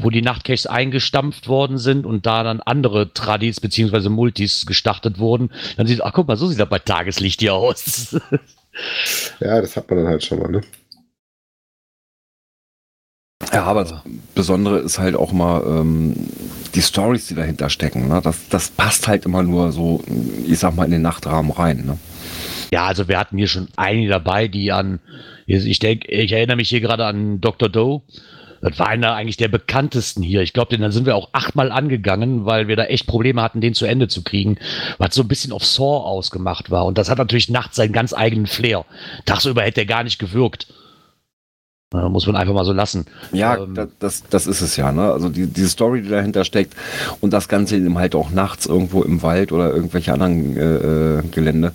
wo 0.00 0.08
die 0.08 0.22
Nachtcaches 0.22 0.66
eingestampft 0.66 1.48
worden 1.48 1.76
sind 1.76 2.06
und 2.06 2.24
da 2.24 2.44
dann 2.44 2.60
andere 2.60 3.12
Tradis 3.12 3.60
beziehungsweise 3.60 4.08
Multis 4.08 4.64
gestartet 4.64 5.18
wurden, 5.18 5.50
dann 5.76 5.86
sieht, 5.86 6.02
ach 6.02 6.12
guck 6.14 6.28
mal, 6.28 6.36
so 6.36 6.46
sieht 6.46 6.60
das 6.60 6.68
bei 6.68 6.78
Tageslicht 6.78 7.40
hier 7.40 7.54
aus. 7.54 8.16
Ja, 9.38 9.60
das 9.60 9.76
hat 9.76 9.88
man 9.88 10.00
dann 10.00 10.08
halt 10.08 10.24
schon 10.24 10.40
mal. 10.40 10.50
Ne? 10.50 10.60
Ja, 13.52 13.64
aber 13.64 13.84
das 13.84 13.94
Besondere 14.34 14.80
ist 14.80 14.98
halt 14.98 15.14
auch 15.16 15.32
mal 15.32 15.62
ähm, 15.66 16.14
die 16.74 16.82
Stories, 16.82 17.26
die 17.28 17.34
dahinter 17.34 17.70
stecken. 17.70 18.08
Ne? 18.08 18.20
Das, 18.22 18.48
das 18.48 18.70
passt 18.70 19.06
halt 19.06 19.26
immer 19.26 19.42
nur 19.42 19.70
so, 19.72 20.02
ich 20.46 20.58
sag 20.58 20.74
mal, 20.74 20.84
in 20.84 20.90
den 20.90 21.02
Nachtrahmen 21.02 21.52
rein. 21.52 21.84
Ne? 21.86 21.98
Ja, 22.72 22.86
also 22.86 23.08
wir 23.08 23.18
hatten 23.18 23.38
hier 23.38 23.48
schon 23.48 23.68
einige 23.76 24.08
dabei, 24.08 24.48
die 24.48 24.72
an, 24.72 25.00
ich 25.46 25.78
denke, 25.78 26.08
ich 26.10 26.32
erinnere 26.32 26.56
mich 26.56 26.68
hier 26.68 26.80
gerade 26.80 27.04
an 27.04 27.40
Dr. 27.40 27.68
Doe, 27.68 28.02
Das 28.60 28.78
war 28.78 28.88
einer 28.88 29.14
eigentlich 29.14 29.36
der 29.36 29.48
bekanntesten 29.48 30.22
hier. 30.22 30.40
Ich 30.40 30.54
glaube, 30.54 30.70
den 30.70 30.80
dann 30.80 30.90
sind 30.90 31.04
wir 31.04 31.16
auch 31.16 31.28
achtmal 31.32 31.70
angegangen, 31.70 32.46
weil 32.46 32.66
wir 32.66 32.76
da 32.76 32.84
echt 32.84 33.06
Probleme 33.06 33.42
hatten, 33.42 33.60
den 33.60 33.74
zu 33.74 33.84
Ende 33.84 34.08
zu 34.08 34.24
kriegen, 34.24 34.56
was 34.96 35.14
so 35.14 35.20
ein 35.22 35.28
bisschen 35.28 35.52
auf 35.52 35.66
Saw 35.66 35.98
ausgemacht 36.06 36.70
war. 36.70 36.86
Und 36.86 36.96
das 36.96 37.10
hat 37.10 37.18
natürlich 37.18 37.50
nachts 37.50 37.76
seinen 37.76 37.92
ganz 37.92 38.14
eigenen 38.14 38.46
Flair. 38.46 38.86
Tagsüber 39.26 39.62
hätte 39.62 39.82
er 39.82 39.86
gar 39.86 40.02
nicht 40.02 40.18
gewirkt. 40.18 40.66
Ja, 41.94 42.08
muss 42.08 42.26
man 42.26 42.36
einfach 42.36 42.52
mal 42.54 42.64
so 42.64 42.72
lassen. 42.72 43.06
Ja, 43.32 43.56
Ähm, 43.56 43.74
da- 43.74 43.86
das, 44.00 44.24
das 44.28 44.46
ist 44.46 44.60
es 44.60 44.76
ja, 44.76 44.92
ne? 44.92 45.12
Also 45.12 45.28
die, 45.28 45.46
diese 45.46 45.68
Story, 45.68 46.02
die 46.02 46.08
dahinter 46.08 46.44
steckt 46.44 46.74
und 47.20 47.32
das 47.32 47.48
Ganze 47.48 47.76
eben 47.76 47.96
halt 47.96 48.14
auch 48.14 48.30
nachts 48.30 48.66
irgendwo 48.66 49.02
im 49.02 49.22
Wald 49.22 49.52
oder 49.52 49.72
irgendwelche 49.72 50.12
anderen 50.12 50.56
äh, 50.56 51.18
äh, 51.18 51.22
Gelände, 51.30 51.72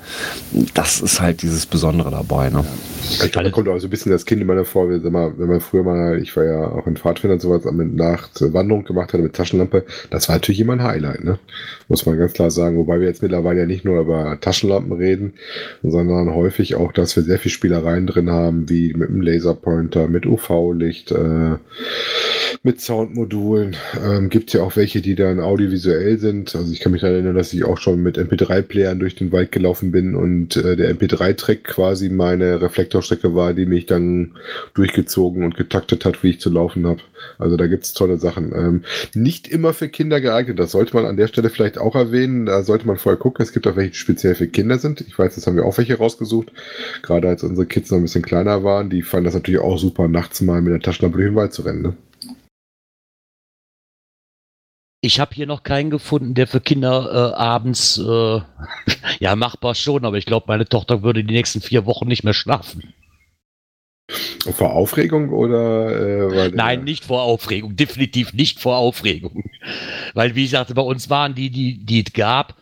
das 0.74 1.00
ist 1.02 1.22
halt 1.22 1.42
dieses 1.42 1.66
Besondere 1.66 2.12
dabei, 2.12 2.50
ne? 2.50 2.66
Ich 3.12 3.32
glaube, 3.32 3.46
da 3.46 3.52
kommt 3.52 3.68
auch 3.70 3.80
so 3.80 3.88
ein 3.88 3.90
bisschen 3.90 4.12
das 4.12 4.26
Kind 4.26 4.42
in 4.42 4.48
meiner 4.48 4.66
vor, 4.66 4.90
wenn 4.90 5.12
man, 5.12 5.40
wenn 5.40 5.48
man 5.48 5.62
früher 5.62 5.84
mal, 5.84 6.20
ich 6.22 6.36
war 6.36 6.44
ja 6.44 6.68
auch 6.68 6.86
in 6.86 6.96
Pfadfinder 6.98 7.36
und 7.36 7.42
sowas, 7.42 7.64
mit 7.72 7.96
Nacht 7.96 8.42
Wanderung 8.54 8.84
gemacht 8.84 9.14
hatte 9.14 9.24
mit 9.24 9.34
Taschenlampe, 9.34 9.86
das 10.12 10.28
war 10.30 10.36
natürlich 10.36 10.60
immer 10.60 10.74
ein 10.74 10.84
Highlight, 10.84 11.24
ne? 11.24 11.40
Muss 11.88 12.06
man 12.06 12.20
ganz 12.20 12.34
klar 12.34 12.52
sagen. 12.52 12.78
Wobei 12.78 13.00
wir 13.00 13.08
jetzt 13.08 13.24
mittlerweile 13.24 13.62
ja 13.62 13.66
nicht 13.66 13.86
nur 13.86 14.02
über 14.02 14.38
Taschenlampen 14.40 14.92
reden, 14.94 15.34
sondern 15.82 16.36
häufig 16.36 16.76
auch, 16.76 16.92
dass 16.92 17.16
wir 17.16 17.24
sehr 17.24 17.40
viel 17.40 17.52
Spielereien 17.52 18.06
drin 18.06 18.30
haben, 18.30 18.70
wie 18.70 18.94
mit 18.94 19.10
dem 19.10 19.22
Laserpointer, 19.22 20.08
mit 20.10 20.25
UV-Licht, 20.25 21.12
äh, 21.12 21.58
mit 22.63 22.82
Soundmodulen. 22.82 23.75
Ähm, 24.04 24.30
Gibt 24.30 24.54
ja 24.54 24.62
auch 24.62 24.75
welche, 24.75 25.01
die 25.01 25.16
dann 25.16 25.39
audiovisuell 25.39 26.20
sind. 26.20 26.56
Also 26.56 26.72
ich 26.74 26.80
kann 26.80 26.92
mich 26.92 27.01
daran 27.01 27.16
erinnern, 27.16 27.36
dass 27.36 27.54
ich 27.54 27.63
auch 27.63 27.78
schon 27.78 28.01
mit 28.01 28.18
MP3-Playern 28.18 29.00
durch 29.00 29.16
den 29.16 29.32
Wald 29.32 29.51
gelaufen 29.51 29.92
bin 29.92 30.16
und 30.16 30.58
äh, 30.58 30.75
der 30.75 30.94
MP3-Track 30.96 31.63
quasi 31.63 32.10
meine 32.10 32.62
Reflektorstrecke 32.62 33.34
war, 33.36 33.54
die 33.54 33.66
mich 33.66 33.86
dann 33.86 34.34
durchgezogen 34.74 35.44
und 35.44 35.56
getaktet 35.56 36.06
hat, 36.06 36.24
wie 36.24 36.32
ich 36.32 36.39
zu 36.39 36.50
laufen 36.50 36.86
habe. 36.86 37.01
Also 37.38 37.58
da 37.58 37.68
gibt's 37.68 37.94
tolle 37.94 38.18
Sachen. 38.18 38.54
Ähm, 38.54 38.84
nicht 39.13 39.48
immer 39.48 39.74
für 39.74 39.89
Kinder 39.89 40.22
geeignet, 40.22 40.60
das 40.60 40.72
sollte 40.72 40.96
man 40.96 41.06
an 41.06 41.18
der 41.18 41.28
Stelle 41.28 41.50
vielleicht 41.50 41.78
auch 41.78 41.96
erwähnen. 41.96 42.46
Da 42.46 42.63
sollte 42.63 42.88
man 42.88 42.98
vorher 42.98 43.20
gucken. 43.20 43.44
Es 43.44 43.54
gibt 43.54 43.68
auch 43.68 43.75
welche, 43.75 43.92
die 43.92 43.98
speziell 43.98 44.36
für 44.36 44.48
Kinder 44.48 44.78
sind. 44.80 45.01
Ich 45.01 45.18
weiß, 45.18 45.36
das 45.36 45.48
haben 45.48 45.56
wir 45.56 45.66
auch 45.66 45.78
welche 45.78 45.98
rausgesucht. 45.98 46.51
Gerade 47.01 47.28
als 47.30 47.44
unsere 47.44 47.68
Kids 47.68 47.92
noch 47.92 47.98
ein 47.98 48.04
bisschen 48.04 48.22
kleiner 48.22 48.63
waren, 48.63 48.89
die 48.89 49.01
fanden 49.01 49.25
das 49.25 49.34
natürlich 49.34 49.62
auch 49.62 49.78
super, 49.78 49.99
nachts 50.08 50.41
mal 50.41 50.62
mit 50.62 50.74
der 50.74 50.79
Taschenlampe 50.79 51.18
durch 51.18 51.29
den 51.29 51.36
Wald 51.36 51.53
zu 51.53 51.62
rennen. 51.63 51.82
Ne? 51.82 51.98
Ich 55.01 55.20
habe 55.20 55.34
hier 55.34 55.48
noch 55.48 55.63
keinen 55.63 55.89
gefunden, 55.89 56.34
der 56.34 56.48
für 56.48 56.60
Kinder 56.60 57.32
äh, 57.34 57.36
abends, 57.38 57.98
äh, 57.98 58.41
ja, 59.20 59.36
machbar 59.36 59.75
schon, 59.75 60.06
aber 60.06 60.18
ich 60.18 60.25
glaube, 60.25 60.46
meine 60.48 60.65
Tochter 60.65 61.03
würde 61.03 61.24
die 61.24 61.34
nächsten 61.34 61.62
vier 61.62 61.86
Wochen 61.86 62.08
nicht 62.08 62.24
mehr 62.24 62.34
schlafen. 62.34 62.94
Vor 64.53 64.74
Aufregung 64.74 65.29
oder 65.29 66.48
äh, 66.48 66.51
Nein, 66.51 66.84
nicht 66.84 67.06
vor 67.06 67.22
Aufregung, 67.22 67.75
definitiv 67.75 68.34
nicht 68.34 68.60
vor 68.60 68.77
Aufregung. 68.77 69.44
Weil, 70.13 70.36
wie 70.36 70.46
ich 70.46 70.50
sagte, 70.50 70.74
bei 70.74 70.82
uns 70.82 71.10
waren 71.10 71.36
die, 71.36 71.50
die, 71.50 71.86
die 71.86 72.03
es 72.06 72.13
gab, 72.13 72.56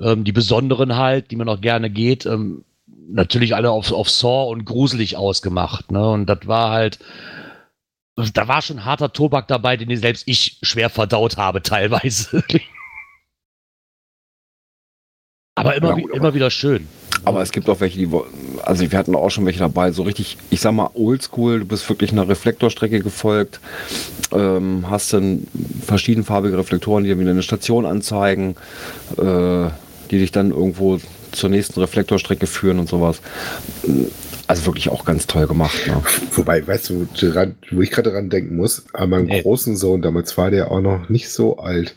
ähm, 0.00 0.24
die 0.24 0.32
besonderen 0.32 0.96
halt, 0.96 1.30
die 1.30 1.36
man 1.36 1.48
auch 1.48 1.60
gerne 1.60 1.88
geht, 1.90 2.26
ähm, 2.26 2.64
natürlich 3.12 3.54
alle 3.54 3.70
auf, 3.70 3.92
auf 3.92 4.10
Saw 4.10 4.50
und 4.50 4.64
gruselig 4.64 5.16
ausgemacht. 5.16 5.90
Ne? 5.90 6.10
Und 6.10 6.26
das 6.26 6.46
war 6.46 6.70
halt, 6.70 6.98
da 8.34 8.48
war 8.48 8.62
schon 8.62 8.84
harter 8.84 9.12
Tobak 9.12 9.48
dabei, 9.48 9.76
den 9.76 9.94
selbst 9.96 10.24
ich 10.26 10.58
schwer 10.62 10.90
verdaut 10.90 11.36
habe 11.36 11.62
teilweise. 11.62 12.42
Aber 15.54 15.74
immer, 15.74 15.94
gut, 15.94 16.04
aber- 16.10 16.14
immer 16.14 16.34
wieder 16.34 16.50
schön. 16.50 16.88
Aber 17.24 17.42
es 17.42 17.50
gibt 17.52 17.68
auch 17.68 17.80
welche, 17.80 17.98
die, 17.98 18.08
also 18.62 18.90
wir 18.90 18.98
hatten 18.98 19.14
auch 19.14 19.28
schon 19.28 19.44
welche 19.44 19.58
dabei, 19.58 19.92
so 19.92 20.04
richtig, 20.04 20.38
ich 20.48 20.60
sag 20.62 20.72
mal, 20.72 20.88
oldschool, 20.94 21.60
du 21.60 21.64
bist 21.66 21.86
wirklich 21.90 22.12
einer 22.12 22.26
Reflektorstrecke 22.26 23.00
gefolgt, 23.00 23.60
ähm, 24.32 24.86
hast 24.88 25.12
dann 25.12 25.46
verschiedenfarbige 25.84 26.56
Reflektoren, 26.56 27.04
die 27.04 27.10
dir 27.10 27.18
wieder 27.18 27.32
eine 27.32 27.42
Station 27.42 27.84
anzeigen, 27.84 28.56
äh, 29.18 29.68
die 30.10 30.18
dich 30.18 30.32
dann 30.32 30.50
irgendwo 30.50 30.98
zur 31.32 31.50
nächsten 31.50 31.80
Reflektorstrecke 31.80 32.46
führen 32.46 32.78
und 32.78 32.88
sowas. 32.88 33.20
Also 34.46 34.66
wirklich 34.66 34.88
auch 34.88 35.04
ganz 35.04 35.26
toll 35.28 35.46
gemacht. 35.46 35.86
Ne? 35.86 36.02
Wobei, 36.32 36.66
weißt 36.66 36.90
du, 36.90 37.06
dran- 37.14 37.54
wo 37.70 37.82
ich 37.82 37.90
gerade 37.92 38.10
dran 38.10 38.30
denken 38.30 38.56
muss, 38.56 38.84
an 38.92 39.10
meinem 39.10 39.26
Nee. 39.26 39.42
großen 39.42 39.76
Sohn, 39.76 40.02
damals 40.02 40.36
war 40.36 40.50
der 40.50 40.70
auch 40.72 40.80
noch 40.80 41.08
nicht 41.08 41.28
so 41.30 41.58
alt. 41.58 41.94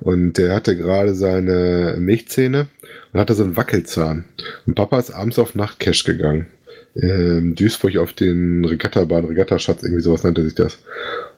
Und 0.00 0.34
der 0.34 0.54
hatte 0.54 0.76
gerade 0.76 1.14
seine 1.16 1.96
Milchzähne 1.98 2.68
und 3.12 3.20
hatte 3.20 3.34
so 3.34 3.42
einen 3.42 3.56
Wackelzahn. 3.56 4.24
Und 4.66 4.74
Papa 4.76 5.00
ist 5.00 5.10
abends 5.10 5.38
auf 5.40 5.54
Nachtcash 5.56 6.04
gegangen. 6.04 6.46
Ähm, 6.94 7.54
Duisburg 7.56 7.96
auf 7.98 8.12
den 8.12 8.64
Regattabahn, 8.64 9.24
Regattaschatz, 9.26 9.82
irgendwie 9.82 10.02
sowas 10.02 10.22
nannte 10.22 10.44
sich 10.44 10.54
das. 10.54 10.78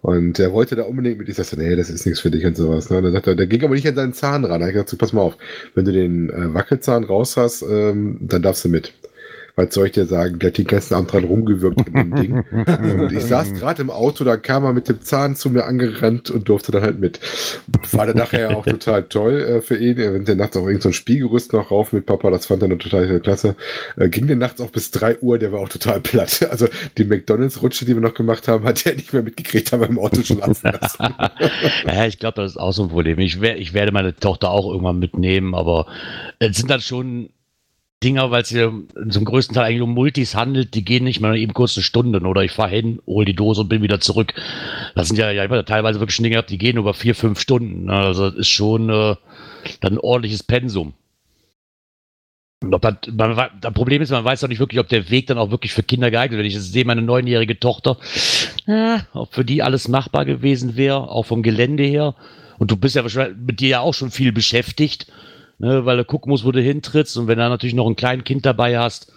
Und 0.01 0.39
der 0.39 0.53
wollte 0.53 0.77
da 0.77 0.85
unbedingt 0.85 1.19
mit. 1.19 1.29
Ich 1.29 1.37
sagte, 1.37 1.59
nee, 1.59 1.75
das 1.75 1.91
ist 1.91 2.07
nichts 2.07 2.21
für 2.21 2.31
dich 2.31 2.47
und 2.47 2.57
sowas. 2.57 2.91
Ne? 2.91 3.03
Dann 3.03 3.13
sagt 3.13 3.27
er, 3.27 3.35
der 3.35 3.47
ging 3.47 3.65
aber 3.65 3.75
nicht 3.75 3.87
an 3.87 3.97
seinen 3.97 4.13
Zahn 4.13 4.45
ran. 4.45 4.63
Hab 4.63 4.69
ich 4.69 4.75
gesagt, 4.75 4.97
pass 4.99 5.13
mal 5.13 5.23
auf, 5.23 5.37
wenn 5.75 5.85
du 5.85 5.93
den 5.93 6.31
äh, 6.31 6.55
Wackelzahn 6.55 7.05
raus 7.05 7.37
hast, 7.37 7.63
ähm, 7.63 8.19
dann 8.21 8.43
darfst 8.43 8.65
du 8.65 8.69
mit. 8.69 8.93
Was 9.59 9.75
soll 9.75 9.87
ich 9.87 9.93
dir 9.93 10.07
sagen? 10.07 10.39
Der 10.39 10.51
hat 10.51 10.59
den 10.59 10.69
ganzen 10.69 10.95
Abend 10.95 11.13
dran 11.13 11.25
rumgewirkt 11.25 11.79
mit 11.79 11.89
dem 11.89 12.15
Ding. 12.15 12.45
Und 13.01 13.11
ich 13.11 13.25
saß 13.25 13.55
gerade 13.55 13.83
im 13.83 13.91
Auto, 13.91 14.23
da 14.23 14.37
kam 14.37 14.63
er 14.63 14.73
mit 14.73 14.89
dem 14.89 15.03
Zahn 15.03 15.35
zu 15.35 15.51
mir 15.51 15.65
angerannt 15.65 16.31
und 16.31 16.49
durfte 16.49 16.71
dann 16.71 16.83
halt 16.83 17.01
mit. 17.01 17.19
War 17.91 18.07
dann 18.07 18.19
nachher 18.19 18.57
auch 18.57 18.65
total 18.65 19.03
toll 19.03 19.41
äh, 19.41 19.61
für 19.61 19.77
ihn. 19.77 19.99
Er 19.99 20.15
rennt 20.15 20.29
nachts 20.29 20.57
auch 20.57 20.65
irgend 20.65 20.83
so 20.83 20.91
ein 20.91 20.93
Spielgerüst 20.93 21.53
noch 21.55 21.73
rauf 21.73 21.93
mit 21.93 22.07
Papa, 22.07 22.31
das 22.31 22.47
fand 22.47 22.63
er 22.63 22.67
eine 22.67 22.79
total 22.79 23.19
klasse. 23.19 23.57
Äh, 23.97 24.09
ging 24.11 24.29
dann 24.29 24.39
nachts 24.39 24.61
auch 24.61 24.71
bis 24.71 24.93
3 24.93 25.19
Uhr, 25.19 25.41
der 25.41 25.51
war 25.51 25.59
auch 25.59 25.69
total 25.69 26.01
platt. 26.01 26.47
Also 26.59 26.69
die 26.97 27.05
McDonalds-Rutsche, 27.05 27.85
die 27.85 27.95
wir 27.95 28.01
noch 28.01 28.15
gemacht 28.15 28.47
haben, 28.47 28.65
hat 28.65 28.87
er 28.87 28.95
nicht 28.95 29.13
mehr 29.13 29.23
mitgekriegt, 29.23 29.73
haben 29.73 29.81
wir 29.81 29.89
im 29.89 29.99
Auto 29.99 30.23
schon 30.23 30.39
lassen 30.39 30.69
lassen. 30.69 31.15
Ja, 31.85 32.07
ich 32.07 32.19
glaube, 32.21 32.41
das 32.41 32.53
ist 32.53 32.57
auch 32.57 32.73
so 32.73 32.85
ein 32.85 32.89
Problem. 32.91 33.19
Ich, 33.19 33.41
wer, 33.41 33.59
ich 33.59 33.75
werde 33.75 33.91
meine 33.91 34.15
Tochter 34.15 34.51
auch 34.51 34.71
irgendwann 34.71 34.99
mitnehmen, 34.99 35.55
aber 35.55 35.87
es 36.39 36.57
sind 36.57 36.71
dann 36.71 36.81
schon 36.81 37.31
Dinger, 38.03 38.31
weil 38.31 38.43
es 38.43 38.49
hier 38.49 38.73
zum 39.09 39.25
größten 39.25 39.55
Teil 39.55 39.65
eigentlich 39.65 39.83
um 39.83 39.93
Multis 39.93 40.37
handelt, 40.37 40.75
die 40.75 40.85
gehen 40.85 41.03
nicht 41.03 41.21
mal 41.21 41.37
eben 41.37 41.53
kurz 41.53 41.77
eine 41.77 41.83
Stunde 41.83 42.21
oder 42.21 42.45
ich 42.45 42.53
fahre 42.53 42.71
hin, 42.71 43.01
hol 43.07 43.25
die 43.25 43.35
Dose 43.35 43.63
und 43.63 43.69
bin 43.69 43.83
wieder 43.83 43.99
zurück. 43.99 44.35
Das 44.95 45.09
sind 45.09 45.17
ja, 45.17 45.33
ja 45.33 45.63
teilweise 45.65 45.99
wirklich 45.99 46.19
Dinge 46.19 46.43
die 46.45 46.59
gehen 46.59 46.77
über 46.77 46.95
vier, 46.95 47.17
fünf 47.17 47.41
Stunden. 47.41 47.87
ne? 47.87 47.95
Also 47.95 48.31
das 48.31 48.39
ist 48.39 48.49
schon 48.49 48.89
äh, 48.89 49.17
dann 49.81 49.95
ein 49.95 49.99
ordentliches 49.99 50.45
Pensum. 50.45 50.95
Ob 52.71 52.83
das, 52.83 52.95
man, 53.13 53.37
das 53.61 53.73
Problem 53.73 54.01
ist, 54.03 54.11
man 54.11 54.25
weiß 54.25 54.41
doch 54.41 54.49
nicht 54.49 54.61
wirklich, 54.61 54.81
ob 54.81 54.89
der 54.89 55.11
Weg 55.11 55.27
dann 55.27 55.39
auch 55.39 55.51
wirklich 55.51 55.73
für 55.73 55.83
Kinder 55.83 56.11
geeignet 56.11 56.35
ist. 56.35 56.39
Wenn 56.39 56.47
ich 56.47 56.55
jetzt 56.55 56.73
sehe, 56.73 56.85
meine 56.85 57.03
neunjährige 57.03 57.59
Tochter, 57.59 57.99
äh, 58.67 58.99
ob 59.13 59.35
für 59.35 59.45
die 59.45 59.63
alles 59.63 59.89
machbar 59.89 60.25
gewesen 60.25 60.77
wäre, 60.77 61.11
auch 61.11 61.25
vom 61.25 61.43
Gelände 61.43 61.85
her. 61.85 62.15
Und 62.59 62.71
du 62.71 62.77
bist 62.77 62.97
ja 62.97 63.03
wahrscheinlich 63.03 63.39
mit 63.45 63.61
dir 63.61 63.69
ja 63.69 63.81
auch 63.81 63.95
schon 63.95 64.11
viel 64.11 64.33
beschäftigt, 64.33 65.07
ne, 65.59 65.85
weil 65.85 65.97
du 65.97 66.05
gucken 66.05 66.31
musst, 66.31 66.45
wo 66.45 66.53
du 66.53 66.61
hintrittst. 66.61 67.17
Und 67.17 67.27
wenn 67.27 67.39
du 67.39 67.49
natürlich 67.49 67.75
noch 67.75 67.87
ein 67.89 67.97
kleines 67.97 68.25
Kind 68.25 68.47
dabei 68.47 68.79
hast, 68.79 69.13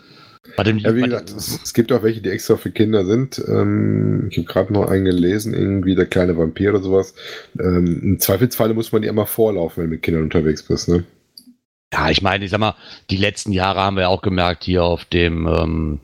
bei 0.58 0.64
dem, 0.64 0.80
Ja, 0.80 0.96
wie 0.96 1.02
gesagt, 1.04 1.30
es, 1.30 1.60
es 1.64 1.74
gibt 1.74 1.92
auch 1.92 2.02
welche, 2.02 2.22
die 2.22 2.30
extra 2.30 2.58
für 2.58 2.72
Kinder 2.72 3.06
sind. 3.06 3.42
Ähm, 3.48 4.28
ich 4.32 4.38
habe 4.38 4.48
gerade 4.48 4.74
noch 4.74 4.90
einen 4.90 5.06
gelesen, 5.06 5.54
irgendwie 5.54 5.96
der 5.96 6.08
kleine 6.08 6.36
Vampir 6.36 6.72
oder 6.72 6.82
sowas. 6.82 7.14
Ähm, 7.60 8.02
Im 8.02 8.20
Zweifelsfalle 8.20 8.74
muss 8.74 8.92
man 8.92 9.04
die 9.04 9.08
immer 9.08 9.28
vorlaufen, 9.28 9.84
wenn 9.84 9.90
du 9.90 9.96
mit 9.96 10.02
Kindern 10.02 10.24
unterwegs 10.24 10.64
bist. 10.64 10.90
Ne? 10.90 11.04
Ja, 11.94 12.10
ich 12.10 12.22
meine, 12.22 12.44
ich 12.44 12.52
sag 12.52 12.60
mal, 12.60 12.76
die 13.10 13.18
letzten 13.18 13.52
Jahre 13.52 13.82
haben 13.82 13.98
wir 13.98 14.10
auch 14.10 14.22
gemerkt, 14.22 14.64
hier 14.64 14.84
auf 14.84 15.06
dem 15.06 15.48
ähm, 15.48 16.00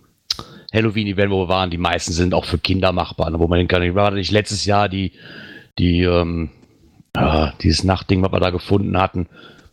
Halloween-Event, 0.74 1.32
wo 1.32 1.44
wir 1.44 1.50
waren, 1.50 1.72
die 1.72 1.78
meisten 1.78 2.12
sind 2.12 2.34
auch 2.34 2.46
für 2.46 2.60
Kinder 2.60 2.92
machbar, 2.92 3.30
ne, 3.32 3.40
wo 3.40 3.48
man 3.48 3.58
den 3.58 3.68
kann. 3.68 3.82
Ich 3.84 3.96
war 3.96 4.12
nicht 4.12 4.32
letztes 4.32 4.66
Jahr 4.66 4.88
die, 4.88 5.14
die, 5.80 6.04
ähm, 6.04 6.50
ja, 7.16 7.54
dieses 7.62 7.84
Nachtding, 7.84 8.22
was 8.22 8.32
wir 8.32 8.40
da 8.40 8.52
gefunden 8.52 9.00
hatten, 9.00 9.28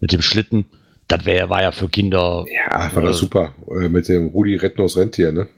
mit 0.04 0.12
dem 0.12 0.20
Schlitten. 0.20 0.66
Das 1.08 1.24
wär, 1.24 1.48
war 1.48 1.62
ja 1.62 1.72
für 1.72 1.88
Kinder. 1.88 2.44
Ja, 2.52 2.94
war 2.94 3.02
das 3.02 3.16
äh, 3.16 3.20
super. 3.20 3.54
Äh, 3.70 3.88
mit 3.88 4.06
dem 4.06 4.26
Rudi 4.26 4.54
Rettnos 4.54 4.98
Rentier, 4.98 5.32
ne? 5.32 5.48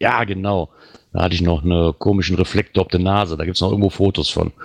Ja, 0.00 0.24
genau. 0.24 0.70
Da 1.12 1.24
hatte 1.24 1.34
ich 1.34 1.42
noch 1.42 1.62
einen 1.62 1.92
komischen 1.98 2.36
Reflektor 2.36 2.84
auf 2.84 2.88
der 2.88 3.00
Nase. 3.00 3.36
Da 3.36 3.44
gibt's 3.44 3.60
noch 3.60 3.70
irgendwo 3.70 3.90
Fotos 3.90 4.30
von. 4.30 4.52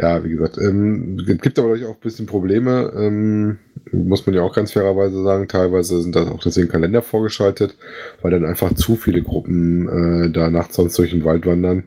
Ja, 0.00 0.22
wie 0.22 0.28
gesagt, 0.28 0.58
ähm, 0.58 1.18
es 1.18 1.40
gibt 1.40 1.58
aber 1.58 1.70
natürlich 1.70 1.90
auch 1.90 1.96
ein 1.96 2.00
bisschen 2.00 2.26
Probleme, 2.26 2.92
ähm, 2.94 3.58
muss 3.90 4.24
man 4.24 4.36
ja 4.36 4.42
auch 4.42 4.54
ganz 4.54 4.70
fairerweise 4.70 5.24
sagen. 5.24 5.48
Teilweise 5.48 6.00
sind 6.00 6.14
da 6.14 6.30
auch 6.30 6.40
deswegen 6.40 6.68
Kalender 6.68 7.02
vorgeschaltet, 7.02 7.76
weil 8.22 8.30
dann 8.30 8.44
einfach 8.44 8.72
zu 8.74 8.94
viele 8.94 9.22
Gruppen 9.22 9.88
äh, 9.88 10.30
da 10.30 10.50
nachts 10.50 10.76
sonst 10.76 10.96
durch 11.00 11.10
den 11.10 11.24
Wald 11.24 11.46
wandern 11.46 11.82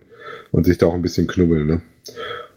und 0.52 0.66
sich 0.66 0.78
da 0.78 0.88
auch 0.88 0.94
ein 0.94 1.02
bisschen 1.02 1.26
knubbeln. 1.26 1.66
Ne? 1.66 1.82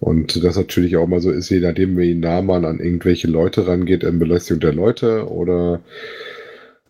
Und 0.00 0.42
das 0.44 0.56
natürlich 0.56 0.96
auch 0.96 1.06
mal 1.06 1.20
so 1.20 1.30
ist, 1.30 1.50
je 1.50 1.60
nachdem, 1.60 1.96
wie 1.96 2.14
nah 2.14 2.42
man 2.42 2.64
an 2.64 2.80
irgendwelche 2.80 3.28
Leute 3.28 3.66
rangeht, 3.66 4.04
in 4.04 4.18
Belästigung 4.18 4.60
der 4.60 4.74
Leute 4.74 5.28
oder 5.28 5.80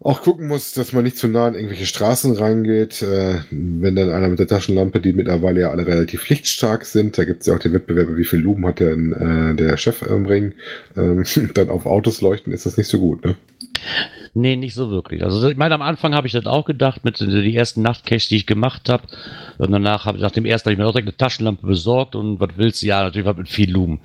auch 0.04 0.20
gucken 0.20 0.48
muss, 0.48 0.74
dass 0.74 0.92
man 0.92 1.04
nicht 1.04 1.16
zu 1.16 1.28
nah 1.28 1.46
an 1.46 1.54
irgendwelche 1.54 1.86
Straßen 1.86 2.36
rangeht. 2.36 3.00
Äh, 3.02 3.40
wenn 3.50 3.96
dann 3.96 4.10
einer 4.10 4.28
mit 4.28 4.38
der 4.38 4.46
Taschenlampe, 4.46 5.00
die 5.00 5.14
mittlerweile 5.14 5.62
ja 5.62 5.70
alle 5.70 5.86
relativ 5.86 6.28
lichtstark 6.28 6.84
sind, 6.84 7.16
da 7.16 7.24
gibt 7.24 7.40
es 7.40 7.46
ja 7.46 7.54
auch 7.54 7.58
den 7.58 7.72
Wettbewerb, 7.72 8.08
wie 8.14 8.24
viel 8.24 8.40
Lumen 8.40 8.66
hat 8.66 8.80
denn 8.80 9.12
äh, 9.12 9.54
der 9.54 9.78
Chef 9.78 10.02
im 10.02 10.26
Ring, 10.26 10.52
ähm, 10.96 11.24
dann 11.54 11.70
auf 11.70 11.86
Autos 11.86 12.20
leuchten, 12.20 12.52
ist 12.52 12.66
das 12.66 12.76
nicht 12.76 12.88
so 12.88 13.00
gut. 13.00 13.24
Ne? 13.24 13.36
Nee, 14.36 14.56
nicht 14.56 14.74
so 14.74 14.90
wirklich. 14.90 15.22
Also 15.22 15.48
ich 15.48 15.56
meine, 15.56 15.76
am 15.76 15.82
Anfang 15.82 16.12
habe 16.12 16.26
ich 16.26 16.32
das 16.32 16.46
auch 16.46 16.64
gedacht, 16.64 17.04
mit 17.04 17.20
den 17.20 17.54
ersten 17.54 17.82
Nachtcaches, 17.82 18.26
die 18.26 18.36
ich 18.36 18.46
gemacht 18.46 18.88
habe. 18.88 19.04
Und 19.58 19.70
danach 19.70 20.06
habe 20.06 20.18
ich 20.18 20.22
nach 20.22 20.32
dem 20.32 20.44
ersten 20.44 20.66
habe 20.66 20.72
ich 20.72 20.78
mir 20.78 20.86
auch 20.86 20.90
direkt 20.90 21.06
eine 21.06 21.16
Taschenlampe 21.16 21.64
besorgt 21.64 22.16
und 22.16 22.40
was 22.40 22.50
willst 22.56 22.82
du? 22.82 22.86
Ja, 22.86 23.04
natürlich 23.04 23.28
was 23.28 23.36
mit 23.36 23.48
viel 23.48 23.70
Lumen. 23.70 24.00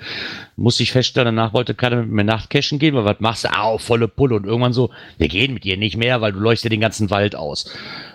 Muss 0.56 0.80
ich 0.80 0.92
feststellen, 0.92 1.36
danach 1.36 1.54
wollte 1.54 1.74
keiner 1.74 1.96
mit 1.96 2.12
mir 2.12 2.24
Nachtcachen 2.24 2.78
gehen, 2.78 2.94
weil 2.94 3.06
was 3.06 3.20
machst 3.20 3.46
du? 3.46 3.58
Au, 3.58 3.80
volle 3.80 4.08
Pulle. 4.08 4.36
Und 4.36 4.46
irgendwann 4.46 4.74
so, 4.74 4.92
wir 5.18 5.30
gehen 5.30 5.56
mit 5.56 5.64
dir 5.64 5.78
nicht 5.78 5.98
mehr, 5.98 6.22
weil 6.22 6.32
du 6.32 6.40
leuchtest 6.40 6.72
den 6.72 6.82
ganzen 6.82 7.10
Wald 7.10 7.36
aus. 7.36 7.66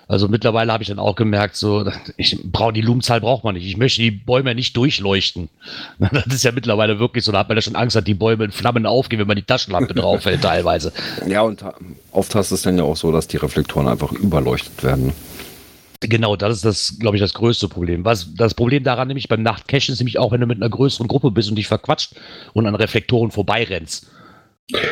Also 0.06 0.28
mittlerweile 0.28 0.72
habe 0.72 0.82
ich 0.82 0.88
dann 0.88 0.98
auch 0.98 1.14
gemerkt, 1.16 1.56
so, 1.56 1.90
ich 2.16 2.38
brauche 2.44 2.72
die 2.72 2.82
Lumenzahl 2.82 3.20
braucht 3.20 3.44
man 3.44 3.54
nicht. 3.54 3.66
Ich 3.66 3.76
möchte 3.76 4.02
die 4.02 4.10
Bäume 4.10 4.54
nicht 4.54 4.76
durchleuchten. 4.76 5.48
Das 5.98 6.26
ist 6.26 6.44
ja 6.44 6.52
mittlerweile 6.52 6.98
wirklich 6.98 7.24
so, 7.24 7.32
da 7.32 7.38
hat 7.38 7.48
man 7.48 7.56
ja 7.56 7.62
schon 7.62 7.76
Angst, 7.76 7.96
dass 7.96 8.04
die 8.04 8.14
Bäume 8.14 8.44
in 8.44 8.52
Flammen 8.52 8.86
aufgehen, 8.86 9.18
wenn 9.18 9.26
man 9.26 9.36
die 9.36 9.42
Taschenlampe 9.42 9.94
draufhält 9.94 10.42
teilweise. 10.42 10.92
Ja, 11.26 11.42
und 11.42 11.64
oft 12.12 12.34
hast 12.34 12.50
du 12.50 12.54
es 12.54 12.62
dann 12.62 12.76
ja 12.76 12.84
auch 12.84 12.96
so, 12.96 13.10
dass 13.10 13.26
die 13.26 13.36
Reflektoren 13.36 13.88
einfach 13.88 14.12
überleuchtet 14.12 14.82
werden. 14.82 15.12
Genau, 16.00 16.36
das 16.36 16.56
ist 16.56 16.64
das, 16.64 16.98
glaube 16.98 17.16
ich, 17.16 17.20
das 17.20 17.34
größte 17.34 17.68
Problem. 17.68 18.04
Was 18.04 18.34
das 18.34 18.54
Problem 18.54 18.84
daran 18.84 19.08
nämlich 19.08 19.28
beim 19.28 19.42
Nachtcachen 19.42 19.92
ist 19.92 20.00
nämlich 20.00 20.18
auch, 20.18 20.32
wenn 20.32 20.40
du 20.40 20.46
mit 20.46 20.60
einer 20.60 20.68
größeren 20.68 21.08
Gruppe 21.08 21.30
bist 21.30 21.48
und 21.48 21.56
dich 21.56 21.66
verquatscht 21.66 22.14
und 22.52 22.66
an 22.66 22.74
Reflektoren 22.74 23.30
vorbeirennst. 23.30 24.06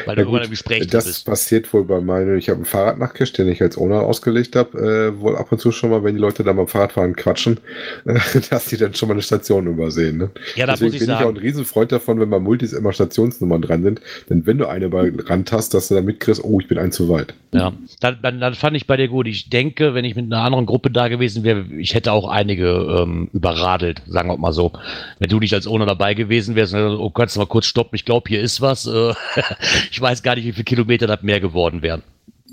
Weil 0.05 0.17
du 0.17 0.27
gut, 0.27 0.45
im 0.45 0.51
Gespräch 0.51 0.87
das 0.89 1.07
bist. 1.07 1.25
passiert 1.25 1.73
wohl 1.73 1.85
bei 1.85 2.03
meinem, 2.03 2.37
ich 2.37 2.51
habe 2.51 2.57
einen 2.57 2.67
Fahrradnachtcache, 2.67 3.33
den 3.33 3.49
ich 3.49 3.63
als 3.63 3.79
Owner 3.79 4.03
ausgelegt 4.03 4.55
habe, 4.55 4.79
äh, 4.79 5.19
wohl 5.19 5.35
ab 5.35 5.51
und 5.51 5.63
zu 5.63 5.73
schon 5.73 5.89
mal, 5.89 6.05
wenn 6.05 6.15
die 6.15 6.21
Leute 6.21 6.45
da 6.45 6.53
beim 6.53 6.69
Fahrradfahren 6.69 7.17
quatschen, 7.17 7.59
äh, 8.05 8.19
dass 8.51 8.67
die 8.67 8.77
dann 8.77 8.95
schon 8.95 9.09
mal 9.09 9.15
eine 9.15 9.23
Station 9.23 9.67
übersehen. 9.67 10.19
Ne? 10.19 10.31
Ja, 10.57 10.67
da 10.67 10.73
Deswegen 10.73 10.89
muss 10.89 10.95
ich 10.95 11.01
bin 11.01 11.09
ich 11.09 11.15
auch 11.15 11.21
ein 11.21 11.27
sagen. 11.27 11.39
Riesenfreund 11.39 11.91
davon, 11.91 12.21
wenn 12.21 12.29
bei 12.29 12.39
Multis 12.39 12.75
immer 12.75 12.93
Stationsnummern 12.93 13.63
dran 13.63 13.83
sind. 13.83 14.03
Denn 14.29 14.45
wenn 14.45 14.59
du 14.59 14.69
eine 14.69 14.91
bei 14.91 15.11
Rand 15.25 15.51
hast, 15.53 15.73
dass 15.73 15.89
du 15.89 15.95
dann 15.95 16.05
mitkriegst, 16.05 16.45
oh, 16.45 16.61
ich 16.61 16.69
bin 16.69 16.77
ein 16.77 16.93
zu 16.93 17.09
weit. 17.09 17.33
Ja, 17.55 17.73
dann, 18.01 18.19
dann, 18.23 18.41
dann 18.41 18.55
fand 18.55 18.77
ich 18.77 18.87
bei 18.87 18.99
dir 18.99 19.09
gut. 19.09 19.27
Ich 19.27 19.49
denke, 19.49 19.95
wenn 19.95 20.05
ich 20.05 20.17
mit 20.17 20.27
einer 20.27 20.43
anderen 20.43 20.67
Gruppe 20.67 20.91
da 20.91 21.09
gewesen 21.09 21.45
wäre, 21.45 21.65
ich 21.79 21.95
hätte 21.95 22.13
auch 22.13 22.29
einige 22.29 22.67
ähm, 22.67 23.31
überradelt, 23.33 24.03
sagen 24.07 24.29
wir 24.29 24.37
mal 24.37 24.53
so. 24.53 24.73
Wenn 25.19 25.31
du 25.31 25.39
nicht 25.39 25.55
als 25.55 25.67
Owner 25.67 25.87
dabei 25.87 26.13
gewesen 26.13 26.57
wärst, 26.57 26.75
oh, 26.75 27.11
kannst 27.11 27.37
du 27.37 27.41
mal 27.41 27.47
kurz 27.47 27.65
stoppen, 27.65 27.97
ich 27.97 28.05
glaube, 28.05 28.29
hier 28.29 28.43
ist 28.43 28.61
was. 28.61 28.87
Äh, 28.87 29.15
ich 29.91 30.01
weiß 30.01 30.23
gar 30.23 30.35
nicht, 30.35 30.45
wie 30.45 30.53
viele 30.53 30.65
Kilometer 30.65 31.07
das 31.07 31.23
mehr 31.23 31.41
geworden 31.41 31.83
wären. 31.83 32.03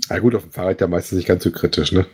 Na 0.08 0.18
gut, 0.18 0.34
auf 0.34 0.42
dem 0.42 0.52
Fahrrad 0.52 0.80
ja 0.80 0.86
meistens 0.86 1.16
nicht 1.16 1.28
ganz 1.28 1.44
so 1.44 1.50
kritisch, 1.50 1.92
ne? 1.92 2.06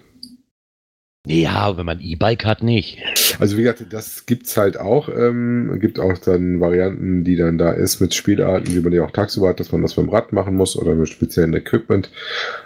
Ja, 1.29 1.77
wenn 1.77 1.87
man 1.87 2.01
E-Bike 2.01 2.45
hat, 2.45 2.63
nicht. 2.63 2.99
Also 3.41 3.57
wie 3.57 3.63
gesagt, 3.63 3.85
das 3.91 4.27
gibt's 4.27 4.57
halt 4.57 4.79
auch. 4.79 5.09
Ähm, 5.09 5.77
gibt 5.81 5.99
auch 5.99 6.17
dann 6.19 6.61
Varianten, 6.61 7.25
die 7.25 7.35
dann 7.35 7.59
da 7.59 7.73
ist 7.73 8.01
mit 8.01 8.15
Spielarten, 8.15 8.73
wie 8.73 8.79
man 8.79 8.93
die 8.93 9.01
auch 9.01 9.11
tagsüber 9.11 9.49
hat, 9.49 9.59
dass 9.59 9.73
man 9.73 9.83
das 9.83 9.97
mit 9.97 10.07
dem 10.07 10.11
Rad 10.11 10.33
machen 10.33 10.55
muss 10.55 10.77
oder 10.77 10.95
mit 10.95 11.09
speziellen 11.09 11.53
Equipment. 11.55 12.11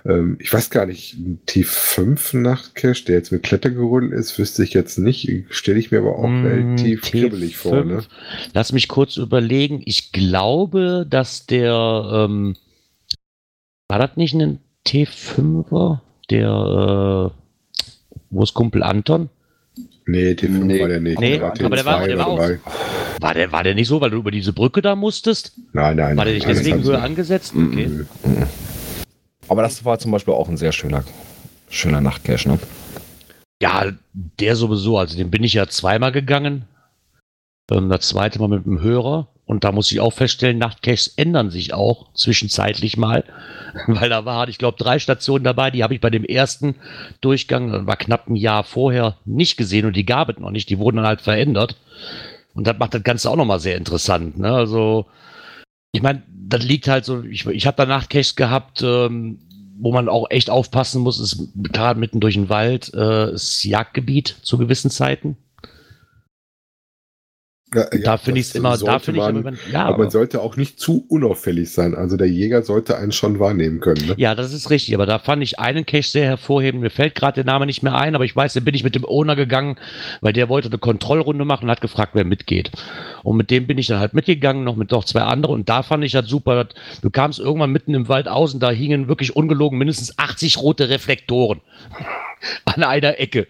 Ähm, 0.05 0.37
ich 0.41 0.53
weiß 0.53 0.69
gar 0.69 0.85
nicht, 0.85 1.15
ein 1.15 1.41
T5 1.49 2.37
Nachtcache, 2.37 3.05
der 3.07 3.15
jetzt 3.17 3.33
mit 3.33 3.43
Klettergerüll 3.45 4.13
ist, 4.13 4.39
wüsste 4.39 4.63
ich 4.63 4.75
jetzt 4.75 4.99
nicht. 4.99 5.27
Stelle 5.49 5.79
ich 5.79 5.91
mir 5.91 6.01
aber 6.01 6.19
auch 6.19 6.29
Mm, 6.29 6.47
relativ 6.47 7.03
T5. 7.03 7.11
kribbelig 7.11 7.57
vor. 7.57 7.83
Ne? 7.85 8.03
Lass 8.53 8.73
mich 8.73 8.89
kurz 8.89 9.17
überlegen. 9.17 9.81
Ich 9.87 10.13
glaube, 10.13 11.07
dass 11.09 11.47
der, 11.47 12.27
ähm, 12.29 12.57
war 13.89 13.99
das 13.99 14.17
nicht 14.17 14.35
ein 14.35 14.59
T5er? 14.87 16.01
Der, 16.29 17.31
äh, 17.33 17.40
wo 18.31 18.43
ist 18.43 18.55
Kumpel 18.55 18.83
Anton? 18.83 19.29
Nee, 20.07 20.33
T5 20.33 20.49
Nee. 20.65 20.81
war 20.81 20.89
der 20.89 21.01
nicht. 21.01 21.21
Nee, 21.21 21.39
Der 21.39 21.43
war 21.43 21.51
aber 21.65 21.77
der 21.77 21.85
war- 21.85 22.01
T2 22.03 22.07
der 22.07 22.19
war 22.19 22.27
auch-. 22.27 22.51
War 23.21 23.35
der, 23.35 23.53
war 23.53 23.63
der 23.63 23.75
nicht 23.75 23.89
so, 23.89 24.01
weil 24.01 24.11
du 24.11 24.17
über 24.17 24.31
diese 24.31 24.53
Brücke 24.53 24.83
da 24.83 24.97
musstest? 24.97 25.53
Nein, 25.73 25.97
nein. 25.97 26.17
War 26.17 26.25
der 26.25 26.35
nicht 26.35 26.47
nein, 26.47 26.57
deswegen 26.57 26.83
höher 26.83 27.03
angesetzt? 27.03 27.53
Okay. 27.55 27.91
Aber 29.49 29.63
das 29.63 29.85
war 29.85 29.99
zum 29.99 30.11
Beispiel 30.13 30.35
auch 30.35 30.49
ein 30.49 30.57
sehr 30.57 30.73
schöner, 30.73 31.05
schöner 31.69 32.01
Nachtcache, 32.01 32.49
ne? 32.49 32.59
Ja, 33.63 33.93
der 34.13 34.57
sowieso. 34.57 34.97
Also 34.99 35.17
den 35.17 35.31
bin 35.31 35.45
ich 35.45 35.53
ja 35.55 35.67
zweimal 35.69 36.13
gegangen. 36.13 36.65
Ähm, 37.71 37.89
das 37.91 38.09
zweite 38.09 38.39
Mal 38.39 38.49
mit 38.49 38.65
dem 38.65 38.81
Hörer. 38.81 39.29
Und 39.51 39.65
da 39.65 39.73
muss 39.73 39.91
ich 39.91 39.99
auch 39.99 40.13
feststellen, 40.13 40.59
Nachtcaches 40.59 41.09
ändern 41.17 41.51
sich 41.51 41.75
auch 41.75 42.15
zwischenzeitlich 42.15 42.97
mal. 42.97 43.25
Weil 43.89 44.09
da 44.09 44.25
war, 44.25 44.49
ich 44.49 44.59
glaube, 44.59 44.79
drei 44.79 45.01
Stationen 45.01 45.43
dabei, 45.43 45.73
die 45.73 45.83
habe 45.83 45.93
ich 45.93 46.01
bei 46.01 46.09
dem 46.09 46.23
ersten 46.23 46.77
Durchgang, 47.21 47.73
das 47.73 47.85
war 47.85 47.97
knapp 47.97 48.29
ein 48.29 48.37
Jahr 48.37 48.63
vorher, 48.63 49.17
nicht 49.25 49.57
gesehen 49.57 49.87
und 49.87 49.97
die 49.97 50.07
gab 50.07 50.29
es 50.29 50.39
noch 50.39 50.53
nicht. 50.53 50.69
Die 50.69 50.79
wurden 50.79 50.99
dann 50.99 51.07
halt 51.07 51.21
verändert. 51.21 51.75
Und 52.55 52.69
das 52.69 52.79
macht 52.79 52.95
das 52.95 53.03
Ganze 53.03 53.29
auch 53.29 53.35
nochmal 53.35 53.59
sehr 53.59 53.77
interessant. 53.77 54.39
Ne? 54.39 54.53
Also, 54.53 55.07
ich 55.91 56.01
meine, 56.01 56.23
das 56.29 56.63
liegt 56.63 56.87
halt 56.87 57.05
so, 57.05 57.25
ich, 57.25 57.45
ich 57.47 57.67
habe 57.67 57.77
da 57.77 57.87
Nachtcaches 57.87 58.37
gehabt, 58.37 58.83
ähm, 58.83 59.41
wo 59.81 59.93
man 59.93 60.09
auch 60.09 60.31
echt 60.31 60.49
aufpassen 60.49 61.03
muss, 61.03 61.19
ist 61.19 61.49
gerade 61.57 61.99
mitten 61.99 62.21
durch 62.21 62.35
den 62.35 62.51
Wald, 62.51 62.95
äh, 62.95 63.33
ist 63.33 63.65
Jagdgebiet 63.65 64.37
zu 64.43 64.59
gewissen 64.59 64.93
Zeiten. 64.93 65.37
Ja, 67.73 67.83
ja, 67.93 67.99
da 68.03 68.17
finde 68.17 68.41
ich 68.41 68.49
es 68.49 68.55
immer, 68.57 68.77
da 68.77 68.99
finde 68.99 69.21
ich, 69.21 69.27
man, 69.27 69.37
aber 69.37 69.45
wenn, 69.45 69.59
ja, 69.73 69.83
aber 69.85 69.91
man 69.99 70.01
aber, 70.03 70.11
sollte 70.11 70.41
auch 70.41 70.57
nicht 70.57 70.81
zu 70.81 71.05
unauffällig 71.09 71.71
sein. 71.71 71.95
Also 71.95 72.17
der 72.17 72.29
Jäger 72.29 72.63
sollte 72.63 72.97
einen 72.97 73.13
schon 73.13 73.39
wahrnehmen 73.39 73.79
können. 73.79 74.09
Ne? 74.09 74.15
ja, 74.17 74.35
das 74.35 74.53
ist 74.53 74.71
richtig, 74.71 74.95
aber 74.95 75.07
da 75.07 75.21
fand 75.21 75.43
ich 75.45 75.61
einen 75.61 75.87
Cache 75.87 76.03
sehr 76.11 76.25
hervorhebend. 76.25 76.83
Mir 76.83 76.91
fällt 76.91 77.15
gerade 77.15 77.37
der 77.37 77.45
Name 77.45 77.67
nicht 77.67 77.83
mehr 77.85 77.95
ein, 77.95 78.17
aber 78.17 78.25
ich 78.25 78.35
weiß, 78.35 78.55
den 78.55 78.65
bin 78.65 78.75
ich 78.75 78.83
mit 78.83 78.97
dem 78.97 79.05
Owner 79.05 79.37
gegangen, 79.37 79.77
weil 80.21 80.33
der 80.33 80.49
wollte 80.49 80.69
eine 80.69 80.79
Kontrollrunde 80.79 81.45
machen 81.45 81.65
und 81.67 81.71
hat 81.71 81.81
gefragt, 81.81 82.11
wer 82.15 82.25
mitgeht. 82.25 82.73
Und 83.23 83.37
mit 83.37 83.51
dem 83.53 83.69
bin 83.69 83.79
ich 83.79 83.87
dann 83.87 84.01
halt 84.01 84.15
mitgegangen, 84.15 84.65
noch 84.65 84.75
mit 84.75 84.91
noch 84.91 85.05
zwei 85.05 85.23
anderen. 85.23 85.55
Und 85.55 85.69
da 85.69 85.83
fand 85.85 86.03
ich 86.05 86.13
das 86.13 86.27
super. 86.29 86.65
dass- 86.65 86.75
Du 87.03 87.11
kamst 87.11 87.39
irgendwann 87.39 87.71
mitten 87.71 87.95
im 87.95 88.09
Wald 88.09 88.27
aus 88.27 88.53
und 88.53 88.61
da 88.63 88.71
hingen 88.71 89.07
wirklich 89.07 89.37
ungelogen 89.37 89.79
mindestens 89.79 90.19
80 90.19 90.59
rote 90.59 90.89
Reflektoren 90.89 91.61
an 92.65 92.83
einer 92.83 93.21
Ecke. 93.21 93.47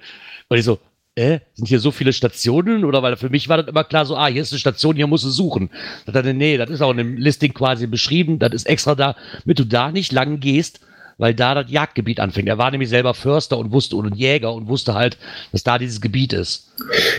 Und 0.48 0.59
ich 0.59 0.64
so, 0.64 0.78
äh, 1.20 1.40
sind 1.54 1.68
hier 1.68 1.80
so 1.80 1.90
viele 1.90 2.12
Stationen? 2.12 2.85
Oder 2.85 3.02
weil 3.02 3.16
für 3.16 3.28
mich 3.28 3.48
war 3.48 3.59
das 3.59 3.68
immer 3.68 3.85
klar 3.85 4.06
so, 4.06 4.16
ah, 4.16 4.26
hier 4.26 4.42
ist 4.42 4.52
eine 4.52 4.59
Station, 4.59 4.96
hier 4.96 5.06
musst 5.06 5.24
du 5.24 5.28
suchen. 5.28 5.70
Da 6.06 6.12
dachte, 6.12 6.33
nee, 6.33 6.56
das 6.56 6.70
ist 6.70 6.80
auch 6.80 6.90
in 6.92 6.96
dem 6.96 7.16
Listing 7.16 7.52
quasi 7.52 7.87
beschrieben, 7.87 8.38
das 8.38 8.52
ist 8.52 8.66
extra 8.66 8.94
da, 8.94 9.16
damit 9.44 9.59
du 9.59 9.64
da 9.64 9.92
nicht 9.92 10.12
lang 10.12 10.40
gehst, 10.40 10.80
weil 11.20 11.35
da 11.35 11.54
das 11.54 11.70
Jagdgebiet 11.70 12.18
anfängt. 12.18 12.48
Er 12.48 12.59
war 12.59 12.70
nämlich 12.70 12.88
selber 12.88 13.12
Förster 13.12 13.59
und 13.59 13.72
wusste 13.72 13.96
und 13.96 14.16
Jäger 14.16 14.54
und 14.54 14.68
wusste 14.68 14.94
halt, 14.94 15.18
dass 15.52 15.62
da 15.62 15.78
dieses 15.78 16.00
Gebiet 16.00 16.33
ist. 16.33 16.66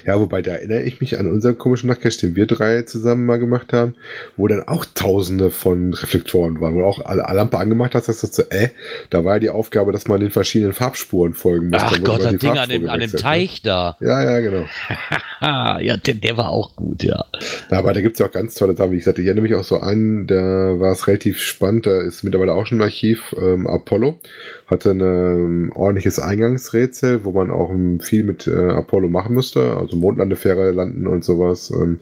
Ja, 0.06 0.20
wobei 0.20 0.42
da 0.42 0.54
erinnere 0.54 0.82
ich 0.82 1.00
mich 1.02 1.20
an 1.20 1.28
unseren 1.28 1.58
komischen 1.58 1.88
Nachtcache, 1.88 2.18
den 2.18 2.36
wir 2.36 2.48
drei 2.48 2.82
zusammen 2.82 3.28
mal 3.28 3.38
gemacht 3.38 3.74
haben, 3.74 3.96
wo 4.36 4.48
dann 4.48 4.68
auch 4.68 4.86
tausende 4.96 5.52
von 5.52 5.94
Reflektoren 5.94 6.60
waren, 6.60 6.74
wo 6.74 6.84
auch 6.84 7.06
alle 7.06 7.22
Lampe 7.22 7.60
angemacht 7.60 7.94
hast, 7.94 8.08
dass 8.08 8.22
du 8.22 8.28
so, 8.28 8.44
äh, 8.50 8.70
da 9.12 9.24
war 9.24 9.36
ja 9.36 9.40
die 9.40 9.50
Aufgabe, 9.52 9.92
dass 9.92 10.08
man 10.08 10.20
den 10.20 10.32
verschiedenen 10.32 10.74
Farbspuren 10.74 11.36
folgen 11.36 11.70
muss. 11.70 11.82
Ach 11.84 12.04
Gott, 12.04 12.24
das 12.24 12.38
Ding 12.38 12.58
an 12.58 12.70
dem, 12.70 12.90
an 12.90 13.00
dem 13.00 13.12
gewechselt, 13.12 13.22
Teich 13.22 13.62
da. 13.62 13.98
Ne? 14.00 14.08
Ja, 14.08 14.24
ja, 14.24 14.40
genau. 14.40 14.66
Ja, 15.42 15.98
der, 15.98 16.14
der 16.14 16.38
war 16.38 16.50
auch 16.50 16.76
gut, 16.76 17.04
ja. 17.04 17.26
Ja, 17.72 17.80
aber 17.80 17.94
da 17.94 18.02
gibt 18.02 18.14
es 18.14 18.20
ja 18.20 18.28
auch 18.28 18.32
ganz 18.32 18.54
tolle 18.54 18.76
Sachen. 18.76 18.92
Wie 18.92 18.98
gesagt, 18.98 19.18
ich 19.18 19.26
erinnere 19.26 19.42
mich 19.42 19.56
auch 19.56 19.64
so 19.64 19.80
an, 19.80 20.28
da 20.28 20.80
war 20.80 20.92
es 20.92 21.08
relativ 21.08 21.40
spannend, 21.40 21.88
da 21.88 22.00
ist 22.00 22.24
mittlerweile 22.24 22.54
auch 22.54 22.68
schon 22.68 22.78
ein 22.78 22.84
Archiv, 22.84 23.36
ähm, 23.42 23.66
Apollo, 23.92 24.20
hatte 24.68 24.92
ein 24.92 25.02
ähm, 25.02 25.72
ordentliches 25.76 26.18
Eingangsrätsel, 26.18 27.26
wo 27.26 27.32
man 27.32 27.52
auch 27.52 27.72
ähm, 27.72 28.00
viel 28.00 28.24
mit 28.24 28.48
äh, 28.48 28.70
Apollo 28.70 29.10
machen 29.10 29.36
musste, 29.36 29.76
also 29.76 29.98
Mondlandefähre 29.98 30.72
landen 30.72 31.08
und 31.08 31.26
sowas, 31.26 31.72
ähm, 31.72 32.00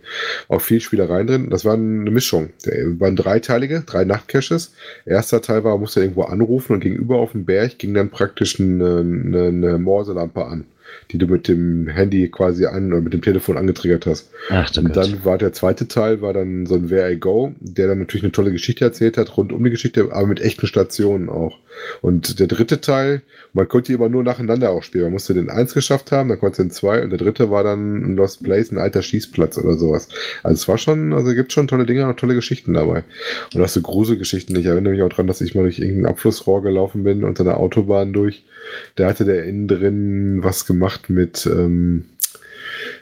auch 0.50 0.62
viel 0.62 0.82
Spielereien 0.82 1.26
drin. 1.26 1.50
Das 1.50 1.66
war 1.66 1.74
eine 1.74 2.12
Mischung. 2.12 2.50
Der, 2.64 3.00
waren 3.00 3.16
dreiteilige, 3.16 3.82
drei 3.88 4.06
Nachtcaches. 4.06 4.74
Erster 5.08 5.42
Teil 5.42 5.64
war, 5.64 5.80
musste 5.80 6.02
irgendwo 6.02 6.24
anrufen 6.24 6.74
und 6.74 6.82
gegenüber 6.82 7.18
auf 7.18 7.32
dem 7.32 7.46
Berg 7.46 7.80
ging 7.80 7.96
dann 7.96 8.12
praktisch 8.12 8.60
eine, 8.60 9.00
eine, 9.00 9.46
eine 9.48 9.78
Morselampe 9.80 10.46
an, 10.46 10.66
die 11.12 11.18
du 11.18 11.28
mit 11.28 11.48
dem 11.48 11.88
Handy 11.88 12.30
quasi 12.30 12.66
an 12.66 12.92
oder 12.92 13.02
mit 13.02 13.14
dem 13.14 13.22
Telefon 13.22 13.58
angetriggert 13.58 14.06
hast. 14.06 14.30
Ach 14.50 14.70
du 14.70 14.82
Und 14.82 14.94
Gott. 14.94 14.98
dann 14.98 15.26
war 15.26 15.38
der 15.38 15.54
zweite 15.54 15.88
Teil, 15.88 16.22
war 16.22 16.34
dann 16.34 16.66
so 16.66 16.76
ein 16.76 16.90
Where 16.90 17.12
I 17.12 17.18
Go, 17.18 17.54
der 17.60 17.88
dann 17.88 18.00
natürlich 18.00 18.24
eine 18.24 18.32
tolle 18.32 18.52
Geschichte 18.52 18.86
erzählt 18.86 19.18
hat, 19.18 19.38
rund 19.38 19.52
um 19.52 19.64
die 19.64 19.70
Geschichte, 19.70 20.10
aber 20.12 20.28
mit 20.28 20.42
echten 20.42 20.68
Stationen 20.68 21.30
auch. 21.30 21.58
Und 22.02 22.40
der 22.40 22.48
dritte 22.48 22.82
Teil, 22.82 23.22
man 23.54 23.68
konnte 23.68 23.88
die 23.88 23.94
immer 23.94 24.10
nur 24.10 24.24
nacheinander 24.24 24.72
auch 24.72 24.84
spielen. 24.84 25.06
Man 25.06 25.14
musste 25.14 25.34
den 25.34 25.50
eins 25.50 25.74
geschafft 25.74 26.12
haben, 26.12 26.30
dann 26.30 26.40
konnte 26.40 26.62
den 26.62 26.72
zwei 26.72 27.02
und 27.04 27.10
der 27.10 27.20
dritte 27.20 27.50
war 27.50 27.64
dann 27.64 28.04
ein 28.04 28.16
Lost 28.16 28.44
Place, 28.44 28.72
ein 28.72 28.78
alter 28.78 29.02
Schießplatz 29.02 29.58
oder 29.58 29.76
sowas. 29.76 30.10
Also 30.44 30.56
es 30.56 30.68
war 30.68 30.78
schon, 30.78 31.14
also 31.14 31.34
gibt 31.34 31.54
schon 31.54 31.68
tolle 31.68 31.86
Dinge 31.86 32.08
und 32.08 32.20
tolle 32.20 32.36
Geschichten 32.36 32.74
dabei. 32.74 33.04
Und 33.54 33.62
auch 33.62 33.68
so 33.68 33.82
Gruselgeschichten. 33.82 34.56
Ich 34.56 34.66
erinnere 34.66 34.94
mich 34.94 35.02
auch 35.02 35.10
dran, 35.10 35.28
dass 35.28 35.42
ich 35.42 35.56
mal 35.56 35.64
durch 35.64 35.80
irgendein 35.80 36.12
Abflussrohr 36.12 36.62
gelaufen 36.62 37.04
bin, 37.04 37.24
unter 37.24 37.44
einer 37.44 37.58
Autobahn 37.58 38.14
durch. 38.14 38.44
Da 38.96 39.08
hatte 39.08 39.26
der 39.26 39.46
innen 39.46 39.68
drin 39.68 40.40
was 40.44 40.66
gemacht 40.66 41.10
mit, 41.10 41.46
ähm, 41.46 42.06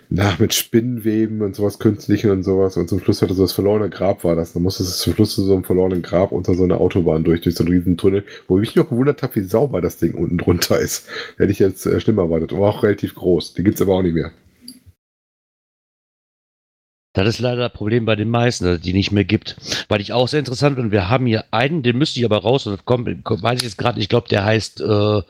na, 0.10 0.36
mit 0.40 0.54
Spinnenweben 0.54 1.42
und 1.42 1.56
sowas 1.56 1.80
künstlichen 1.80 2.32
und 2.32 2.44
sowas. 2.44 2.78
Und 2.78 2.88
zum 2.88 3.00
Schluss 3.00 3.22
hatte 3.22 3.34
so 3.34 3.44
das 3.44 3.54
verlorene 3.54 3.90
Grab 3.90 4.24
war 4.24 4.36
das. 4.36 4.54
Dann 4.54 4.64
musste 4.64 4.84
es 4.84 5.00
zum 5.00 5.14
Schluss 5.14 5.36
zu 5.36 5.44
so 5.44 5.54
einem 5.54 5.64
verlorenen 5.64 6.02
Grab 6.02 6.32
unter 6.32 6.54
so 6.56 6.64
einer 6.64 6.80
Autobahn 6.80 7.24
durch, 7.24 7.42
durch 7.42 7.56
so 7.56 7.64
einen 7.64 7.74
riesen 7.74 7.98
Tunnel, 7.98 8.24
wo 8.48 8.58
ich 8.58 8.62
mich 8.62 8.76
noch 8.76 8.90
gewundert 8.90 9.22
habe, 9.24 9.36
wie 9.36 9.44
sauber 9.44 9.82
das 9.82 9.98
Ding 9.98 10.14
unten 10.14 10.38
drunter 10.38 10.80
ist. 10.80 11.08
Hätte 11.38 11.52
ich 11.52 11.60
jetzt 11.60 11.86
äh, 11.86 12.00
schlimmer 12.00 12.24
erwartet. 12.24 12.54
War 12.54 12.70
auch 12.70 12.84
relativ 12.84 13.16
groß. 13.16 13.54
Die 13.56 13.64
gibt's 13.64 13.82
aber 13.82 13.96
auch 13.96 14.04
nicht 14.04 14.16
mehr. 14.16 14.32
Das 17.18 17.28
ist 17.28 17.40
leider 17.40 17.62
das 17.62 17.74
Problem 17.74 18.06
bei 18.06 18.16
den 18.16 18.30
meisten, 18.30 18.66
dass 18.66 18.76
es 18.76 18.82
die 18.82 18.94
nicht 18.94 19.12
mehr 19.12 19.24
gibt. 19.24 19.56
Weil 19.90 20.02
ich 20.02 20.14
auch 20.14 20.28
sehr 20.28 20.40
interessant 20.40 20.78
und 20.78 20.92
wir 20.92 21.10
haben 21.10 21.26
hier 21.26 21.46
einen, 21.50 21.82
den 21.82 21.98
müsste 21.98 22.20
ich 22.20 22.26
aber 22.26 22.38
raus 22.38 22.68
und 22.68 22.86
kommt, 22.86 23.08
weiß 23.08 23.58
ich 23.58 23.64
jetzt 23.64 23.78
gerade 23.78 24.00
ich 24.00 24.08
glaube, 24.08 24.30
der 24.30 24.46
heißt 24.46 24.82
äh, 24.82 25.22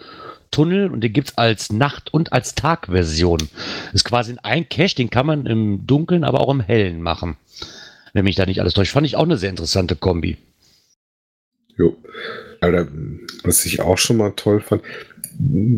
Tunnel 0.51 0.91
und 0.91 1.01
den 1.01 1.13
gibt 1.13 1.29
es 1.29 1.37
als 1.37 1.71
Nacht- 1.71 2.13
und 2.13 2.33
als 2.33 2.55
Tag-Version. 2.55 3.47
Ist 3.93 4.03
quasi 4.03 4.35
ein 4.43 4.67
Cache, 4.67 4.95
den 4.95 5.09
kann 5.09 5.25
man 5.25 5.45
im 5.45 5.87
Dunkeln, 5.87 6.25
aber 6.25 6.41
auch 6.41 6.51
im 6.51 6.59
Hellen 6.59 7.01
machen. 7.01 7.37
Wenn 8.11 8.25
mich 8.25 8.35
da 8.35 8.45
nicht 8.45 8.59
alles 8.59 8.73
täuscht. 8.73 8.91
Fand 8.91 9.07
ich 9.07 9.15
auch 9.15 9.23
eine 9.23 9.37
sehr 9.37 9.49
interessante 9.49 9.95
Kombi. 9.95 10.37
Jo. 11.77 11.95
Aber 12.59 12.87
was 13.43 13.65
ich 13.65 13.79
auch 13.79 13.97
schon 13.97 14.17
mal 14.17 14.33
toll 14.35 14.59
fand, 14.59 14.81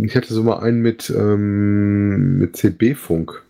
ich 0.03 0.15
hatte 0.15 0.33
so 0.33 0.41
mal 0.41 0.59
einen 0.59 0.81
mit, 0.81 1.11
ähm, 1.11 2.39
mit 2.39 2.57
CB-Funk. 2.57 3.43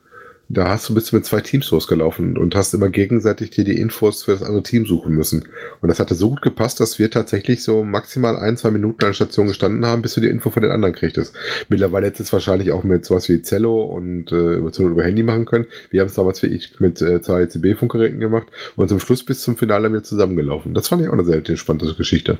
Da 0.51 0.67
hast 0.67 0.89
du 0.89 0.95
bist 0.95 1.12
du 1.12 1.15
mit 1.15 1.25
zwei 1.25 1.41
Teams 1.41 1.69
losgelaufen 1.69 2.35
und 2.35 2.55
hast 2.55 2.73
immer 2.73 2.89
gegenseitig 2.89 3.51
dir 3.51 3.63
die 3.63 3.79
Infos 3.79 4.23
für 4.23 4.31
das 4.31 4.41
andere 4.41 4.63
Team 4.63 4.88
suchen 4.88 5.13
müssen. 5.13 5.45
Und 5.79 5.89
das 5.89 5.99
hatte 5.99 6.15
so 6.15 6.31
gut 6.31 6.41
gepasst, 6.41 6.79
dass 6.79 6.97
wir 6.97 7.12
tatsächlich 7.12 7.63
so 7.63 7.83
maximal 7.83 8.35
ein, 8.35 8.57
zwei 8.57 8.71
Minuten 8.71 9.03
an 9.03 9.09
der 9.09 9.13
Station 9.13 9.45
gestanden 9.45 9.85
haben, 9.85 10.01
bis 10.01 10.15
du 10.15 10.21
die 10.21 10.27
Info 10.27 10.49
von 10.49 10.63
den 10.63 10.71
anderen 10.71 10.95
kriegtest. 10.95 11.35
Mittlerweile 11.69 12.07
hättest 12.07 12.21
du 12.21 12.23
es 12.23 12.33
wahrscheinlich 12.33 12.71
auch 12.71 12.83
mit 12.83 13.05
sowas 13.05 13.29
wie 13.29 13.43
Zello 13.43 13.83
und 13.83 14.31
äh, 14.31 14.55
über, 14.55 15.03
Handy 15.03 15.21
machen 15.21 15.45
können. 15.45 15.67
Wir 15.91 16.01
haben 16.01 16.07
es 16.07 16.15
damals 16.15 16.41
wie 16.41 16.47
ich 16.47 16.79
mit 16.79 16.99
äh, 16.99 17.21
zwei 17.21 17.45
CB-Funkgeräten 17.45 18.19
gemacht 18.19 18.47
und 18.75 18.89
zum 18.89 18.99
Schluss 18.99 19.23
bis 19.23 19.41
zum 19.41 19.55
Finale 19.55 19.91
wieder 19.91 20.03
zusammengelaufen. 20.03 20.73
Das 20.73 20.88
fand 20.88 21.03
ich 21.03 21.09
auch 21.09 21.13
eine 21.13 21.25
sehr 21.25 21.43
spannende 21.57 21.93
Geschichte. 21.93 22.39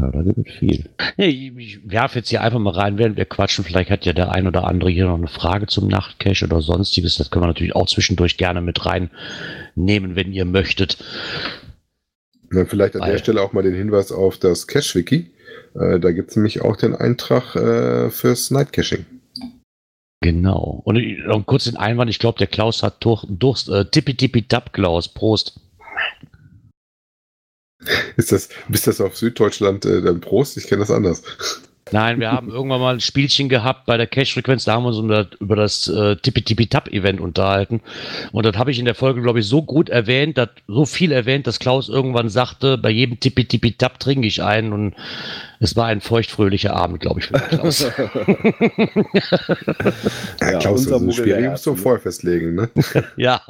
Ja, 0.00 0.10
da 0.12 0.22
gibt 0.22 0.48
es 0.48 0.54
viel. 0.54 0.88
Nee, 1.16 1.52
ich 1.58 1.90
werfe 1.90 2.18
jetzt 2.20 2.28
hier 2.28 2.42
einfach 2.42 2.58
mal 2.60 2.74
rein, 2.74 2.98
während 2.98 3.16
wir 3.16 3.24
quatschen. 3.24 3.64
Vielleicht 3.64 3.90
hat 3.90 4.04
ja 4.06 4.12
der 4.12 4.30
ein 4.32 4.46
oder 4.46 4.64
andere 4.66 4.90
hier 4.90 5.06
noch 5.06 5.16
eine 5.16 5.26
Frage 5.28 5.66
zum 5.66 5.88
Nachtcache 5.88 6.44
oder 6.44 6.60
sonstiges. 6.60 7.16
Das 7.16 7.30
können 7.30 7.42
wir 7.42 7.48
natürlich 7.48 7.74
auch 7.74 7.86
zwischendurch 7.86 8.36
gerne 8.36 8.60
mit 8.60 8.84
reinnehmen, 8.86 10.14
wenn 10.14 10.32
ihr 10.32 10.44
möchtet. 10.44 10.98
Ja, 12.52 12.64
vielleicht 12.64 12.94
an 12.94 13.02
Weil- 13.02 13.12
der 13.12 13.18
Stelle 13.18 13.42
auch 13.42 13.52
mal 13.52 13.62
den 13.62 13.74
Hinweis 13.74 14.12
auf 14.12 14.38
das 14.38 14.66
Cache-Wiki. 14.66 15.30
Äh, 15.74 15.98
da 16.00 16.12
gibt 16.12 16.30
es 16.30 16.36
nämlich 16.36 16.62
auch 16.62 16.76
den 16.76 16.94
Eintrag 16.94 17.56
äh, 17.56 18.10
fürs 18.10 18.50
Night-Caching. 18.50 19.04
Genau. 20.20 20.80
Und 20.84 20.96
ich- 20.96 21.18
noch 21.24 21.44
kurz 21.46 21.64
den 21.64 21.76
Einwand, 21.76 22.10
ich 22.10 22.18
glaube, 22.18 22.38
der 22.38 22.46
Klaus 22.46 22.82
hat 22.82 23.04
durch, 23.04 23.24
Durst. 23.28 23.68
Äh, 23.68 23.84
tippi 23.86 24.14
tippi 24.14 24.42
tap, 24.42 24.72
Klaus. 24.72 25.08
Prost. 25.08 25.60
Ist 28.16 28.32
das, 28.32 28.48
bist 28.68 28.86
das 28.86 29.00
auf 29.00 29.16
Süddeutschland 29.16 29.84
äh, 29.84 30.02
dein 30.02 30.20
Prost? 30.20 30.56
Ich 30.56 30.66
kenne 30.66 30.80
das 30.80 30.90
anders. 30.90 31.22
Nein, 31.92 32.20
wir 32.20 32.30
haben 32.30 32.48
irgendwann 32.52 32.80
mal 32.80 32.94
ein 32.94 33.00
Spielchen 33.00 33.48
gehabt 33.48 33.86
bei 33.86 33.96
der 33.96 34.06
Cache-Frequenz, 34.06 34.64
da 34.64 34.74
haben 34.74 34.84
wir 34.84 34.88
uns 34.88 34.98
über, 34.98 35.26
über 35.40 35.56
das 35.56 35.88
äh, 35.88 36.16
Tippi-Tippi-Tap-Event 36.16 37.20
unterhalten. 37.20 37.80
Und 38.32 38.44
das 38.46 38.56
habe 38.56 38.70
ich 38.70 38.78
in 38.78 38.84
der 38.84 38.94
Folge, 38.94 39.22
glaube 39.22 39.40
ich, 39.40 39.46
so 39.46 39.62
gut 39.62 39.88
erwähnt, 39.88 40.38
dass, 40.38 40.50
so 40.66 40.84
viel 40.86 41.12
erwähnt, 41.12 41.46
dass 41.46 41.58
Klaus 41.58 41.88
irgendwann 41.88 42.28
sagte, 42.28 42.78
bei 42.78 42.90
jedem 42.90 43.20
Tippi-Tippi-Tap 43.20 43.98
trinke 43.98 44.26
ich 44.26 44.42
einen. 44.42 44.72
Und 44.72 44.94
es 45.60 45.76
war 45.76 45.86
ein 45.86 46.00
feuchtfröhlicher 46.00 46.74
Abend, 46.74 47.00
glaube 47.00 47.20
ich, 47.20 47.26
für 47.26 47.34
den 47.34 47.48
Klaus. 47.48 47.80
Ja, 47.80 47.92
Ja, 50.52 50.58
Klaus, 50.58 50.80
unser 50.80 50.94
also 50.94 51.04
Muggel 51.04 51.24
schwierig 51.24 51.42
der 51.42 51.50
musst 51.50 51.66
du 51.66 51.76
vorher 51.76 52.00
festlegen, 52.00 52.54
ne? 52.54 52.70
ja. 53.16 53.40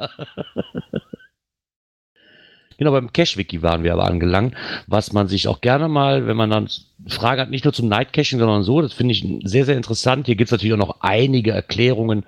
Genau, 2.79 2.91
beim 2.91 3.11
Cache-Wiki 3.11 3.61
waren 3.61 3.83
wir 3.83 3.91
aber 3.91 4.05
angelangt, 4.05 4.55
was 4.87 5.11
man 5.11 5.27
sich 5.27 5.49
auch 5.49 5.59
gerne 5.59 5.89
mal, 5.89 6.27
wenn 6.27 6.37
man 6.37 6.49
dann 6.49 6.69
Fragen 7.07 7.41
hat, 7.41 7.49
nicht 7.49 7.65
nur 7.65 7.73
zum 7.73 7.89
Night-Caching, 7.89 8.39
sondern 8.39 8.63
so, 8.63 8.81
das 8.81 8.93
finde 8.93 9.11
ich 9.11 9.27
sehr, 9.43 9.65
sehr 9.65 9.75
interessant. 9.75 10.27
Hier 10.27 10.37
gibt 10.37 10.47
es 10.47 10.51
natürlich 10.53 10.73
auch 10.73 10.87
noch 10.87 11.01
einige 11.01 11.51
Erklärungen, 11.51 12.23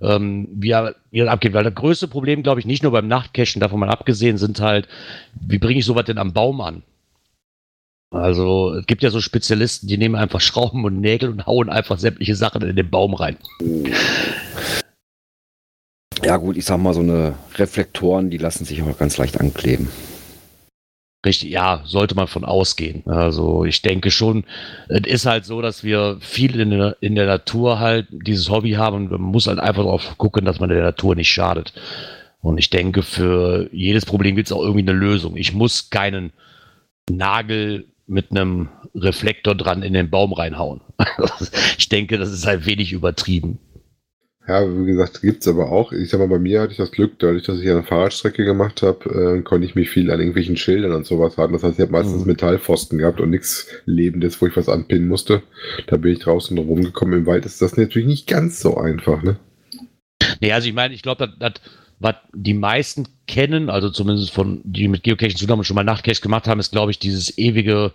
ähm, 0.00 0.48
wie, 0.50 0.70
er, 0.70 0.94
abgeht, 1.28 1.52
weil 1.52 1.64
das 1.64 1.74
größte 1.74 2.08
Problem, 2.08 2.42
glaube 2.42 2.58
ich, 2.58 2.64
nicht 2.64 2.82
nur 2.82 2.92
beim 2.92 3.06
Nachtcachen, 3.06 3.60
davon 3.60 3.80
mal 3.80 3.90
abgesehen, 3.90 4.38
sind 4.38 4.60
halt, 4.60 4.88
wie 5.34 5.58
bringe 5.58 5.80
ich 5.80 5.84
sowas 5.84 6.06
denn 6.06 6.16
am 6.16 6.32
Baum 6.32 6.62
an? 6.62 6.82
Also, 8.10 8.74
es 8.74 8.86
gibt 8.86 9.02
ja 9.02 9.10
so 9.10 9.20
Spezialisten, 9.20 9.88
die 9.88 9.98
nehmen 9.98 10.14
einfach 10.14 10.40
Schrauben 10.40 10.86
und 10.86 11.00
Nägel 11.00 11.28
und 11.28 11.44
hauen 11.44 11.68
einfach 11.68 11.98
sämtliche 11.98 12.34
Sachen 12.34 12.62
in 12.62 12.76
den 12.76 12.88
Baum 12.88 13.12
rein. 13.12 13.36
Ja 16.24 16.36
gut, 16.36 16.56
ich 16.56 16.64
sag 16.64 16.78
mal, 16.78 16.94
so 16.94 17.00
eine 17.00 17.34
Reflektoren, 17.56 18.30
die 18.30 18.38
lassen 18.38 18.64
sich 18.64 18.82
auch 18.82 18.98
ganz 18.98 19.18
leicht 19.18 19.40
ankleben. 19.40 19.88
Richtig, 21.24 21.50
ja, 21.50 21.82
sollte 21.84 22.16
man 22.16 22.26
von 22.26 22.44
ausgehen. 22.44 23.04
Also 23.06 23.64
ich 23.64 23.82
denke 23.82 24.10
schon, 24.10 24.44
es 24.88 25.06
ist 25.06 25.26
halt 25.26 25.44
so, 25.44 25.62
dass 25.62 25.84
wir 25.84 26.18
viel 26.20 26.58
in 26.58 26.70
der, 26.70 26.96
in 27.00 27.14
der 27.14 27.26
Natur 27.26 27.78
halt 27.78 28.08
dieses 28.10 28.50
Hobby 28.50 28.72
haben 28.72 28.96
und 28.96 29.10
man 29.10 29.20
muss 29.20 29.46
halt 29.46 29.60
einfach 29.60 29.84
darauf 29.84 30.18
gucken, 30.18 30.44
dass 30.44 30.58
man 30.58 30.68
der 30.68 30.82
Natur 30.82 31.14
nicht 31.14 31.30
schadet. 31.30 31.72
Und 32.40 32.58
ich 32.58 32.70
denke, 32.70 33.02
für 33.02 33.68
jedes 33.72 34.04
Problem 34.04 34.34
gibt 34.34 34.48
es 34.48 34.52
auch 34.52 34.62
irgendwie 34.62 34.80
eine 34.80 34.92
Lösung. 34.92 35.36
Ich 35.36 35.52
muss 35.52 35.90
keinen 35.90 36.32
Nagel 37.08 37.86
mit 38.08 38.32
einem 38.32 38.68
Reflektor 38.94 39.54
dran 39.54 39.84
in 39.84 39.92
den 39.92 40.10
Baum 40.10 40.32
reinhauen. 40.32 40.80
ich 41.78 41.88
denke, 41.88 42.18
das 42.18 42.32
ist 42.32 42.46
halt 42.46 42.66
wenig 42.66 42.92
übertrieben. 42.92 43.60
Ja, 44.48 44.66
wie 44.68 44.86
gesagt, 44.86 45.20
gibt's 45.22 45.46
aber 45.46 45.70
auch. 45.70 45.92
Ich 45.92 46.10
sag 46.10 46.18
mal, 46.18 46.26
bei 46.26 46.38
mir 46.40 46.60
hatte 46.60 46.72
ich 46.72 46.78
das 46.78 46.90
Glück, 46.90 47.18
dadurch, 47.20 47.44
dass 47.44 47.60
ich 47.60 47.70
eine 47.70 47.84
Fahrradstrecke 47.84 48.44
gemacht 48.44 48.82
habe, 48.82 49.38
äh, 49.38 49.42
konnte 49.42 49.66
ich 49.66 49.76
mich 49.76 49.88
viel 49.88 50.10
an 50.10 50.18
irgendwelchen 50.18 50.56
Schildern 50.56 50.92
und 50.92 51.06
sowas 51.06 51.38
halten. 51.38 51.52
Das 51.52 51.62
heißt, 51.62 51.74
ich 51.78 51.82
habe 51.82 51.92
meistens 51.92 52.22
Mhm. 52.22 52.26
Metallpfosten 52.26 52.98
gehabt 52.98 53.20
und 53.20 53.30
nichts 53.30 53.68
Lebendes, 53.86 54.42
wo 54.42 54.48
ich 54.48 54.56
was 54.56 54.68
anpinnen 54.68 55.06
musste. 55.06 55.42
Da 55.86 55.96
bin 55.96 56.12
ich 56.12 56.18
draußen 56.18 56.58
rumgekommen. 56.58 57.20
Im 57.20 57.26
Wald 57.26 57.46
ist 57.46 57.62
das 57.62 57.76
natürlich 57.76 58.08
nicht 58.08 58.26
ganz 58.26 58.58
so 58.60 58.76
einfach, 58.76 59.22
ne? 59.22 59.36
Nee, 60.40 60.52
also 60.52 60.66
ich 60.66 60.74
meine, 60.74 60.92
ich 60.94 61.02
glaube, 61.02 61.28
das, 61.28 61.38
das, 61.38 61.62
was 62.00 62.16
die 62.34 62.54
meisten 62.54 63.06
kennen, 63.28 63.70
also 63.70 63.90
zumindest 63.90 64.32
von, 64.32 64.60
die 64.64 64.88
mit 64.88 65.04
Geocaching 65.04 65.36
zu 65.36 65.44
tun 65.46 65.52
haben 65.52 65.58
und 65.60 65.64
schon 65.66 65.76
mal 65.76 65.84
Nachtcache 65.84 66.20
gemacht 66.20 66.48
haben, 66.48 66.58
ist, 66.58 66.72
glaube 66.72 66.90
ich, 66.90 66.98
dieses 66.98 67.38
ewige, 67.38 67.92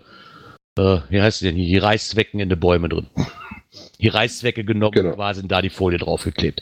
äh, 0.78 1.00
wie 1.10 1.22
heißt 1.22 1.42
es 1.42 1.46
denn 1.46 1.58
hier, 1.58 1.68
die 1.68 1.78
Reißzwecken 1.78 2.40
in 2.40 2.48
den 2.48 2.60
Bäumen 2.60 2.90
drin. 2.90 3.08
Die 4.00 4.08
Reißzwecke 4.08 4.64
genommen 4.64 4.92
Genau. 4.94 5.10
und 5.10 5.16
quasi 5.16 5.48
da 5.48 5.62
die 5.62 5.70
Folie 5.70 5.98
draufgeklebt. 6.00 6.62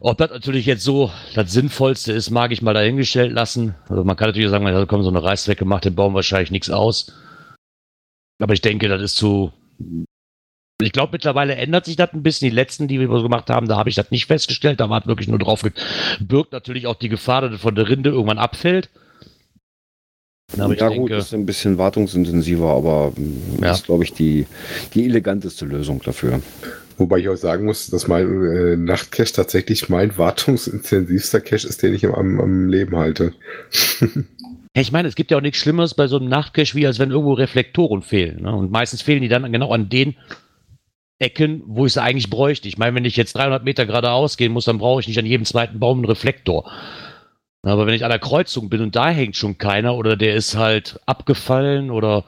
Ob 0.00 0.16
das 0.18 0.30
natürlich 0.30 0.64
jetzt 0.66 0.82
so 0.82 1.10
das 1.34 1.52
Sinnvollste 1.52 2.12
ist, 2.12 2.30
mag 2.30 2.52
ich 2.52 2.62
mal 2.62 2.72
dahingestellt 2.72 3.32
lassen. 3.32 3.74
Also 3.88 4.02
man 4.04 4.16
kann 4.16 4.28
natürlich 4.28 4.48
sagen, 4.48 4.66
also 4.66 4.86
komm, 4.86 5.02
so 5.02 5.10
eine 5.10 5.22
Reißzwecke 5.22 5.64
macht 5.64 5.84
dem 5.84 5.94
Baum 5.94 6.14
wahrscheinlich 6.14 6.50
nichts 6.50 6.70
aus. 6.70 7.12
Aber 8.40 8.54
ich 8.54 8.62
denke, 8.62 8.88
das 8.88 9.02
ist 9.02 9.16
zu. 9.16 9.52
Ich 10.82 10.92
glaube, 10.92 11.12
mittlerweile 11.12 11.54
ändert 11.56 11.84
sich 11.84 11.96
das 11.96 12.14
ein 12.14 12.22
bisschen. 12.22 12.48
Die 12.48 12.54
letzten, 12.54 12.88
die 12.88 12.98
wir 12.98 13.08
so 13.08 13.22
gemacht 13.22 13.50
haben, 13.50 13.68
da 13.68 13.76
habe 13.76 13.90
ich 13.90 13.94
das 13.94 14.10
nicht 14.10 14.24
festgestellt. 14.24 14.80
Da 14.80 14.88
war 14.88 15.02
es 15.02 15.06
wirklich 15.06 15.28
nur 15.28 15.38
drauf. 15.38 15.62
Birgt 16.20 16.52
natürlich 16.52 16.86
auch 16.86 16.94
die 16.94 17.10
Gefahr, 17.10 17.42
dass 17.42 17.60
von 17.60 17.74
der 17.74 17.88
Rinde 17.90 18.08
irgendwann 18.08 18.38
abfällt. 18.38 18.88
Aber 20.58 20.76
ja 20.76 20.88
denke, 20.88 21.00
gut, 21.00 21.10
ist 21.12 21.32
ein 21.34 21.46
bisschen 21.46 21.78
wartungsintensiver, 21.78 22.68
aber 22.68 23.12
mm, 23.16 23.62
Ja. 23.62 23.72
ist, 23.72 23.84
glaube 23.84 24.04
ich, 24.04 24.12
die, 24.12 24.46
die 24.94 25.04
eleganteste 25.04 25.64
Lösung 25.64 26.00
dafür. 26.04 26.40
Wobei 26.98 27.18
ich 27.18 27.28
auch 27.28 27.36
sagen 27.36 27.64
muss, 27.64 27.88
dass 27.88 28.08
mein 28.08 28.26
äh, 28.44 28.76
Nachtcache 28.76 29.32
tatsächlich 29.32 29.88
mein 29.88 30.18
wartungsintensivster 30.18 31.40
Cache 31.40 31.66
ist, 31.66 31.82
den 31.82 31.94
ich 31.94 32.04
am, 32.06 32.40
am 32.40 32.68
Leben 32.68 32.96
halte. 32.96 33.32
Ich 34.72 34.92
meine, 34.92 35.08
es 35.08 35.16
gibt 35.16 35.32
ja 35.32 35.36
auch 35.36 35.42
nichts 35.42 35.58
Schlimmeres 35.58 35.94
bei 35.94 36.06
so 36.06 36.16
einem 36.16 36.28
Nachtcache, 36.28 36.76
wie 36.76 36.86
als 36.86 37.00
wenn 37.00 37.10
irgendwo 37.10 37.32
Reflektoren 37.32 38.02
fehlen. 38.02 38.42
Ne? 38.42 38.54
Und 38.54 38.70
meistens 38.70 39.02
fehlen 39.02 39.20
die 39.20 39.26
dann 39.26 39.50
genau 39.50 39.72
an 39.72 39.88
den 39.88 40.14
Ecken, 41.18 41.62
wo 41.66 41.86
ich 41.86 41.92
sie 41.94 42.02
eigentlich 42.02 42.30
bräuchte. 42.30 42.68
Ich 42.68 42.78
meine, 42.78 42.94
wenn 42.94 43.04
ich 43.04 43.16
jetzt 43.16 43.34
300 43.34 43.64
Meter 43.64 43.84
geradeaus 43.84 44.36
gehen 44.36 44.52
muss, 44.52 44.66
dann 44.66 44.78
brauche 44.78 45.00
ich 45.00 45.08
nicht 45.08 45.18
an 45.18 45.26
jedem 45.26 45.44
zweiten 45.44 45.80
Baum 45.80 45.98
einen 45.98 46.04
Reflektor. 46.06 46.70
Aber 47.62 47.86
wenn 47.86 47.94
ich 47.94 48.04
an 48.04 48.10
der 48.10 48.18
Kreuzung 48.18 48.70
bin 48.70 48.80
und 48.80 48.96
da 48.96 49.10
hängt 49.10 49.36
schon 49.36 49.58
keiner 49.58 49.94
oder 49.96 50.16
der 50.16 50.34
ist 50.34 50.56
halt 50.56 50.98
abgefallen 51.04 51.90
oder 51.90 52.24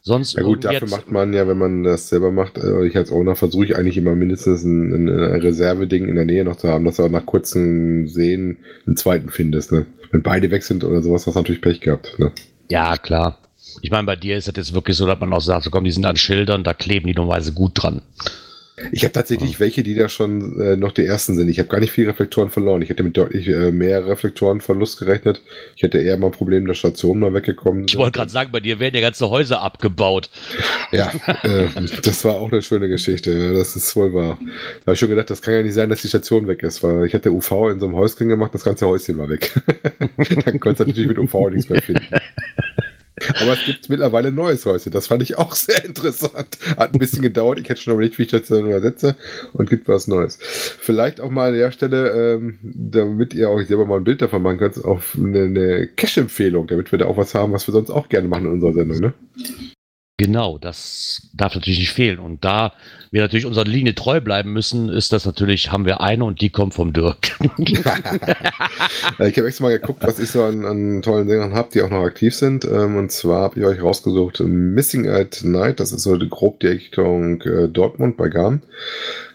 sonst 0.00 0.36
Ja 0.36 0.44
gut, 0.44 0.64
dafür 0.64 0.88
macht 0.88 1.10
man 1.10 1.32
ja, 1.32 1.48
wenn 1.48 1.58
man 1.58 1.82
das 1.82 2.08
selber 2.08 2.30
macht, 2.30 2.58
äh, 2.58 2.86
ich 2.86 2.96
als 2.96 3.10
Owner 3.10 3.34
versuche 3.34 3.64
ich 3.64 3.76
eigentlich 3.76 3.96
immer 3.96 4.14
mindestens 4.14 4.62
ein, 4.62 4.92
ein, 4.92 5.08
ein 5.08 5.40
Reserveding 5.40 6.06
in 6.06 6.14
der 6.14 6.24
Nähe 6.24 6.44
noch 6.44 6.56
zu 6.56 6.68
haben, 6.68 6.84
dass 6.84 6.96
du 6.96 7.02
auch 7.02 7.10
nach 7.10 7.26
kurzen 7.26 8.06
Seen 8.06 8.58
einen 8.86 8.96
zweiten 8.96 9.28
findest. 9.28 9.72
Ne? 9.72 9.86
Wenn 10.12 10.22
beide 10.22 10.52
weg 10.52 10.62
sind 10.62 10.84
oder 10.84 11.02
sowas, 11.02 11.26
hast 11.26 11.34
du 11.34 11.40
natürlich 11.40 11.60
Pech 11.60 11.80
gehabt. 11.80 12.16
Ne? 12.18 12.30
Ja, 12.70 12.96
klar. 12.96 13.38
Ich 13.82 13.90
meine, 13.90 14.06
bei 14.06 14.16
dir 14.16 14.36
ist 14.36 14.46
das 14.46 14.54
jetzt 14.56 14.72
wirklich 14.72 14.96
so, 14.96 15.06
dass 15.06 15.18
man 15.18 15.32
auch 15.32 15.40
sagt, 15.40 15.64
so 15.64 15.70
komm, 15.70 15.84
die 15.84 15.90
sind 15.90 16.06
an 16.06 16.16
Schildern, 16.16 16.62
da 16.62 16.72
kleben 16.72 17.08
die 17.08 17.14
normalerweise 17.14 17.52
gut 17.52 17.72
dran. 17.74 18.02
Ich 18.92 19.04
habe 19.04 19.12
tatsächlich 19.12 19.58
welche, 19.58 19.82
die 19.82 19.94
da 19.94 20.08
schon 20.08 20.60
äh, 20.60 20.76
noch 20.76 20.92
die 20.92 21.06
ersten 21.06 21.34
sind. 21.34 21.48
Ich 21.48 21.58
habe 21.58 21.68
gar 21.68 21.80
nicht 21.80 21.92
viel 21.92 22.06
Reflektoren 22.06 22.50
verloren. 22.50 22.82
Ich 22.82 22.90
hätte 22.90 23.02
mit 23.02 23.16
deutlich 23.16 23.48
äh, 23.48 23.72
mehr 23.72 24.06
Reflektorenverlust 24.06 24.98
gerechnet. 24.98 25.40
Ich 25.76 25.82
hätte 25.82 25.98
eher 25.98 26.18
mal 26.18 26.26
ein 26.26 26.32
Problem, 26.32 26.66
dass 26.66 26.76
Stationen 26.76 27.20
mal 27.20 27.32
weggekommen 27.32 27.86
Ich 27.88 27.96
wollte 27.96 28.18
gerade 28.18 28.30
sagen, 28.30 28.52
bei 28.52 28.60
dir 28.60 28.78
werden 28.78 28.94
ja 28.94 29.00
ganze 29.00 29.30
Häuser 29.30 29.62
abgebaut. 29.62 30.28
Ja, 30.92 31.10
äh, 31.42 31.68
das 32.02 32.24
war 32.26 32.34
auch 32.34 32.52
eine 32.52 32.60
schöne 32.60 32.88
Geschichte. 32.88 33.54
Das 33.54 33.76
ist 33.76 33.96
wohl 33.96 34.12
wahr. 34.12 34.38
Da 34.40 34.86
habe 34.86 34.92
ich 34.92 34.98
schon 34.98 35.08
gedacht, 35.08 35.30
das 35.30 35.40
kann 35.40 35.54
ja 35.54 35.62
nicht 35.62 35.74
sein, 35.74 35.88
dass 35.88 36.02
die 36.02 36.08
Station 36.08 36.46
weg 36.46 36.62
ist, 36.62 36.82
weil 36.82 37.06
ich 37.06 37.14
hatte 37.14 37.32
UV 37.32 37.70
in 37.70 37.80
so 37.80 37.86
einem 37.86 37.96
Häuschen 37.96 38.28
gemacht, 38.28 38.52
das 38.52 38.64
ganze 38.64 38.86
Häuschen 38.86 39.16
war 39.16 39.30
weg. 39.30 39.52
Dann 40.44 40.60
konntest 40.60 40.80
du 40.80 40.84
natürlich 40.84 41.08
mit 41.08 41.18
UV 41.18 41.48
nichts 41.50 41.70
mehr 41.70 41.80
finden. 41.80 42.06
Aber 43.40 43.54
es 43.54 43.64
gibt 43.64 43.88
mittlerweile 43.88 44.30
Neues 44.30 44.66
heute. 44.66 44.90
Das 44.90 45.06
fand 45.06 45.22
ich 45.22 45.38
auch 45.38 45.54
sehr 45.54 45.84
interessant. 45.84 46.58
Hat 46.76 46.92
ein 46.92 46.98
bisschen 46.98 47.22
gedauert. 47.22 47.58
Ich 47.58 47.68
hätte 47.68 47.80
schon 47.80 47.94
überlegt, 47.94 48.18
wie 48.18 48.22
ich 48.22 48.28
das 48.30 48.48
dann 48.48 48.66
übersetze 48.66 49.16
und 49.52 49.70
gibt 49.70 49.88
was 49.88 50.06
Neues. 50.06 50.38
Vielleicht 50.40 51.20
auch 51.20 51.30
mal 51.30 51.48
an 51.48 51.54
der 51.54 51.72
Stelle, 51.72 52.34
ähm, 52.34 52.58
damit 52.62 53.34
ihr 53.34 53.50
euch 53.50 53.68
selber 53.68 53.86
mal 53.86 53.98
ein 53.98 54.04
Bild 54.04 54.20
davon 54.20 54.42
machen 54.42 54.58
könnt, 54.58 54.84
auf 54.84 55.16
eine, 55.16 55.44
eine 55.44 55.86
Cash-Empfehlung, 55.86 56.66
damit 56.66 56.92
wir 56.92 56.98
da 56.98 57.06
auch 57.06 57.16
was 57.16 57.34
haben, 57.34 57.52
was 57.52 57.66
wir 57.66 57.72
sonst 57.72 57.90
auch 57.90 58.08
gerne 58.08 58.28
machen 58.28 58.46
in 58.46 58.52
unserer 58.52 58.74
Sendung. 58.74 59.00
Ne? 59.00 59.14
Genau, 60.18 60.56
das 60.56 61.28
darf 61.34 61.54
natürlich 61.54 61.78
nicht 61.78 61.92
fehlen. 61.92 62.18
Und 62.18 62.44
da 62.44 62.72
wir 63.16 63.22
natürlich 63.22 63.46
unserer 63.46 63.64
Linie 63.64 63.94
treu 63.94 64.20
bleiben 64.20 64.52
müssen, 64.52 64.90
ist 64.90 65.10
das 65.10 65.24
natürlich, 65.24 65.72
haben 65.72 65.86
wir 65.86 66.02
eine 66.02 66.24
und 66.24 66.42
die 66.42 66.50
kommt 66.50 66.74
vom 66.74 66.92
Dirk. 66.92 67.38
Ich 69.18 69.36
habe 69.38 69.48
extra 69.48 69.64
mal 69.64 69.78
geguckt, 69.78 70.02
was 70.02 70.18
ich 70.18 70.30
so 70.30 70.44
an, 70.44 70.64
an 70.66 71.00
tollen 71.00 71.26
Sängern 71.26 71.54
habe, 71.54 71.70
die 71.72 71.80
auch 71.80 71.88
noch 71.88 72.04
aktiv 72.04 72.34
sind. 72.34 72.64
Ähm, 72.66 72.96
und 72.96 73.10
zwar 73.10 73.42
habe 73.42 73.60
ich 73.60 73.66
euch 73.66 73.82
rausgesucht 73.82 74.40
Missing 74.40 75.08
at 75.08 75.40
Night, 75.44 75.80
das 75.80 75.92
ist 75.92 76.02
so 76.02 76.18
grob 76.18 76.60
die 76.60 76.66
Richtung 76.66 77.40
äh, 77.42 77.68
Dortmund 77.68 78.16
bei 78.18 78.28
Garm. 78.28 78.60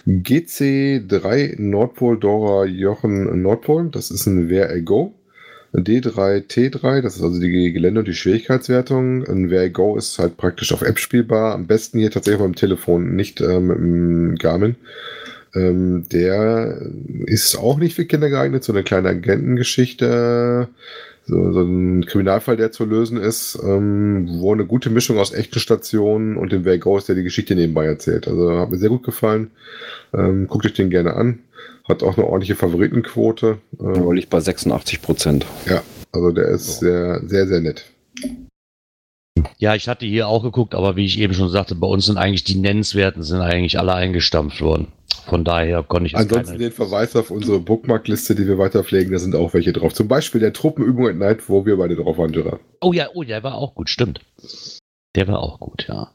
GC3 0.08 1.60
Nordpol 1.60 2.20
Dora 2.20 2.66
Jochen 2.66 3.42
Nordpol, 3.42 3.90
das 3.90 4.12
ist 4.12 4.28
ein 4.28 4.50
Where 4.50 4.78
I 4.78 4.84
Go. 4.84 5.14
D3 5.74 6.48
T3, 6.48 7.02
das 7.02 7.16
ist 7.16 7.24
also 7.24 7.40
die 7.40 7.72
Gelände- 7.72 8.00
und 8.00 8.08
die 8.08 8.14
Schwierigkeitswertung. 8.14 9.26
Ein 9.26 9.50
Where 9.50 9.72
Go 9.72 9.98
ist 9.98 10.20
halt 10.20 10.36
praktisch 10.36 10.74
auf 10.74 10.82
App 10.82 11.00
spielbar. 11.00 11.54
Am 11.54 11.66
besten 11.66 12.00
hier 12.00 12.12
tatsächlich 12.12 12.42
beim 12.42 12.56
Telefon, 12.56 13.16
nicht 13.16 13.40
äh, 13.40 13.60
mit 13.60 13.78
dem 13.78 14.36
Garmin. 14.36 14.76
Ähm, 15.54 16.06
der 16.12 16.82
ist 17.26 17.58
auch 17.58 17.78
nicht 17.78 17.96
für 17.96 18.06
Kinder 18.06 18.30
geeignet, 18.30 18.64
so 18.64 18.74
eine 18.74 18.84
kleine 18.84 19.10
Agentengeschichte, 19.10 20.70
so, 21.26 21.52
so 21.52 21.62
ein 21.62 22.06
Kriminalfall, 22.06 22.58
der 22.58 22.72
zu 22.72 22.86
lösen 22.86 23.18
ist, 23.18 23.60
ähm, 23.64 24.28
wo 24.40 24.54
eine 24.54 24.66
gute 24.66 24.90
Mischung 24.90 25.18
aus 25.20 25.34
echten 25.34 25.60
Stationen 25.60 26.36
und 26.36 26.52
dem 26.52 26.66
Where 26.66 26.80
Go 26.80 26.98
ist, 26.98 27.08
der 27.08 27.16
die 27.16 27.24
Geschichte 27.24 27.56
nebenbei 27.56 27.86
erzählt. 27.86 28.28
Also 28.28 28.60
hat 28.60 28.72
mir 28.72 28.78
sehr 28.78 28.90
gut 28.90 29.04
gefallen. 29.04 29.52
Ähm, 30.14 30.48
guckt 30.48 30.66
euch 30.66 30.74
den 30.74 30.90
gerne 30.90 31.14
an. 31.14 31.40
Hat 31.92 32.04
auch 32.04 32.18
eine 32.18 32.26
ordentliche 32.26 32.56
Favoritenquote. 32.56 33.58
Ähm, 33.80 34.12
liegt 34.14 34.30
bei 34.30 34.40
86 34.40 35.02
Prozent. 35.02 35.46
ja, 35.66 35.84
also 36.14 36.32
der 36.32 36.48
ist 36.48 36.80
sehr, 36.80 37.22
sehr, 37.28 37.48
sehr 37.48 37.60
nett. 37.60 37.86
ja, 39.58 39.76
ich 39.76 39.90
hatte 39.90 40.06
hier 40.06 40.30
auch 40.30 40.42
geguckt, 40.42 40.74
aber 40.74 40.96
wie 40.96 41.06
ich 41.06 41.20
eben 41.20 41.34
schon 41.34 41.50
sagte, 41.50 41.76
bei 41.76 41.88
uns 41.88 42.06
sind 42.06 42.18
eigentlich 42.18 42.46
die 42.46 42.56
Nennenswerten 42.56 43.24
sind 43.24 43.42
eigentlich 43.42 43.78
alle 43.78 43.94
eingestampft 43.94 44.62
worden. 44.62 44.88
Von 45.26 45.44
daher 45.44 45.84
konnte 45.84 46.08
ich 46.08 46.16
Ansonsten 46.16 46.54
keine, 46.54 46.58
den 46.60 46.72
Verweis 46.72 47.14
auf 47.18 47.30
unsere 47.30 47.60
Bookmarkliste, 47.60 48.36
die 48.36 48.48
wir 48.48 48.58
weiter 48.58 48.84
pflegen, 48.86 49.12
da 49.12 49.20
sind 49.20 49.36
auch 49.36 49.54
welche 49.54 49.74
drauf. 49.74 49.94
Zum 49.94 50.08
Beispiel 50.08 50.40
der 50.40 50.54
Truppenübung 50.54 51.10
at 51.10 51.18
Night, 51.18 51.50
wo 51.50 51.66
wir 51.66 51.78
beide 51.78 51.98
drauf 51.98 52.18
waren, 52.18 52.32
Gerard. 52.32 52.62
Oh 52.80 52.94
ja, 52.94 53.10
oh, 53.14 53.24
der 53.24 53.44
war 53.44 53.56
auch 53.56 53.76
gut, 53.76 53.90
stimmt. 53.90 54.22
Der 55.16 55.28
war 55.28 55.40
auch 55.40 55.60
gut, 55.60 55.88
ja. 55.90 56.12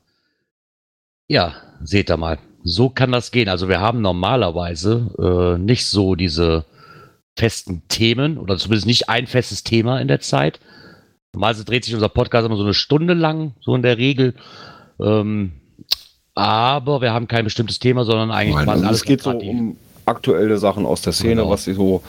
Ja, 1.29 1.55
seht 1.83 2.11
ihr 2.11 2.17
mal. 2.17 2.39
So 2.68 2.88
kann 2.88 3.12
das 3.12 3.31
gehen. 3.31 3.48
Also 3.48 3.68
wir 3.68 3.81
haben 3.81 4.00
normalerweise 4.00 5.57
äh, 5.57 5.59
nicht 5.59 5.87
so 5.87 6.16
diese 6.16 6.64
festen 7.38 7.83
Themen 7.88 8.38
oder 8.38 8.57
zumindest 8.57 8.87
nicht 8.87 9.09
ein 9.09 9.26
festes 9.29 9.62
Thema 9.62 10.00
in 10.00 10.09
der 10.09 10.20
Zeit. 10.20 10.59
Normalerweise 11.33 11.64
dreht 11.64 11.85
sich 11.85 11.94
unser 11.94 12.09
Podcast 12.09 12.44
immer 12.46 12.57
so 12.57 12.64
eine 12.64 12.74
Stunde 12.74 13.14
lang, 13.14 13.52
so 13.61 13.74
in 13.76 13.83
der 13.83 13.98
Regel. 13.98 14.35
Ähm, 15.00 15.52
aber 16.35 17.00
wir 17.02 17.12
haben 17.12 17.29
kein 17.29 17.44
bestimmtes 17.44 17.79
Thema, 17.79 18.05
sondern 18.05 18.31
eigentlich 18.33 18.57
Nein, 18.57 18.68
also 18.68 18.85
alles 18.87 18.98
es 18.98 19.05
geht 19.05 19.22
so 19.22 19.31
um 19.31 19.76
aktuelle 20.05 20.59
Sachen 20.59 20.87
aus 20.87 21.02
der 21.02 21.12
Szene, 21.12 21.42
Genau. 21.42 21.50
was 21.50 21.64
so 21.64 22.02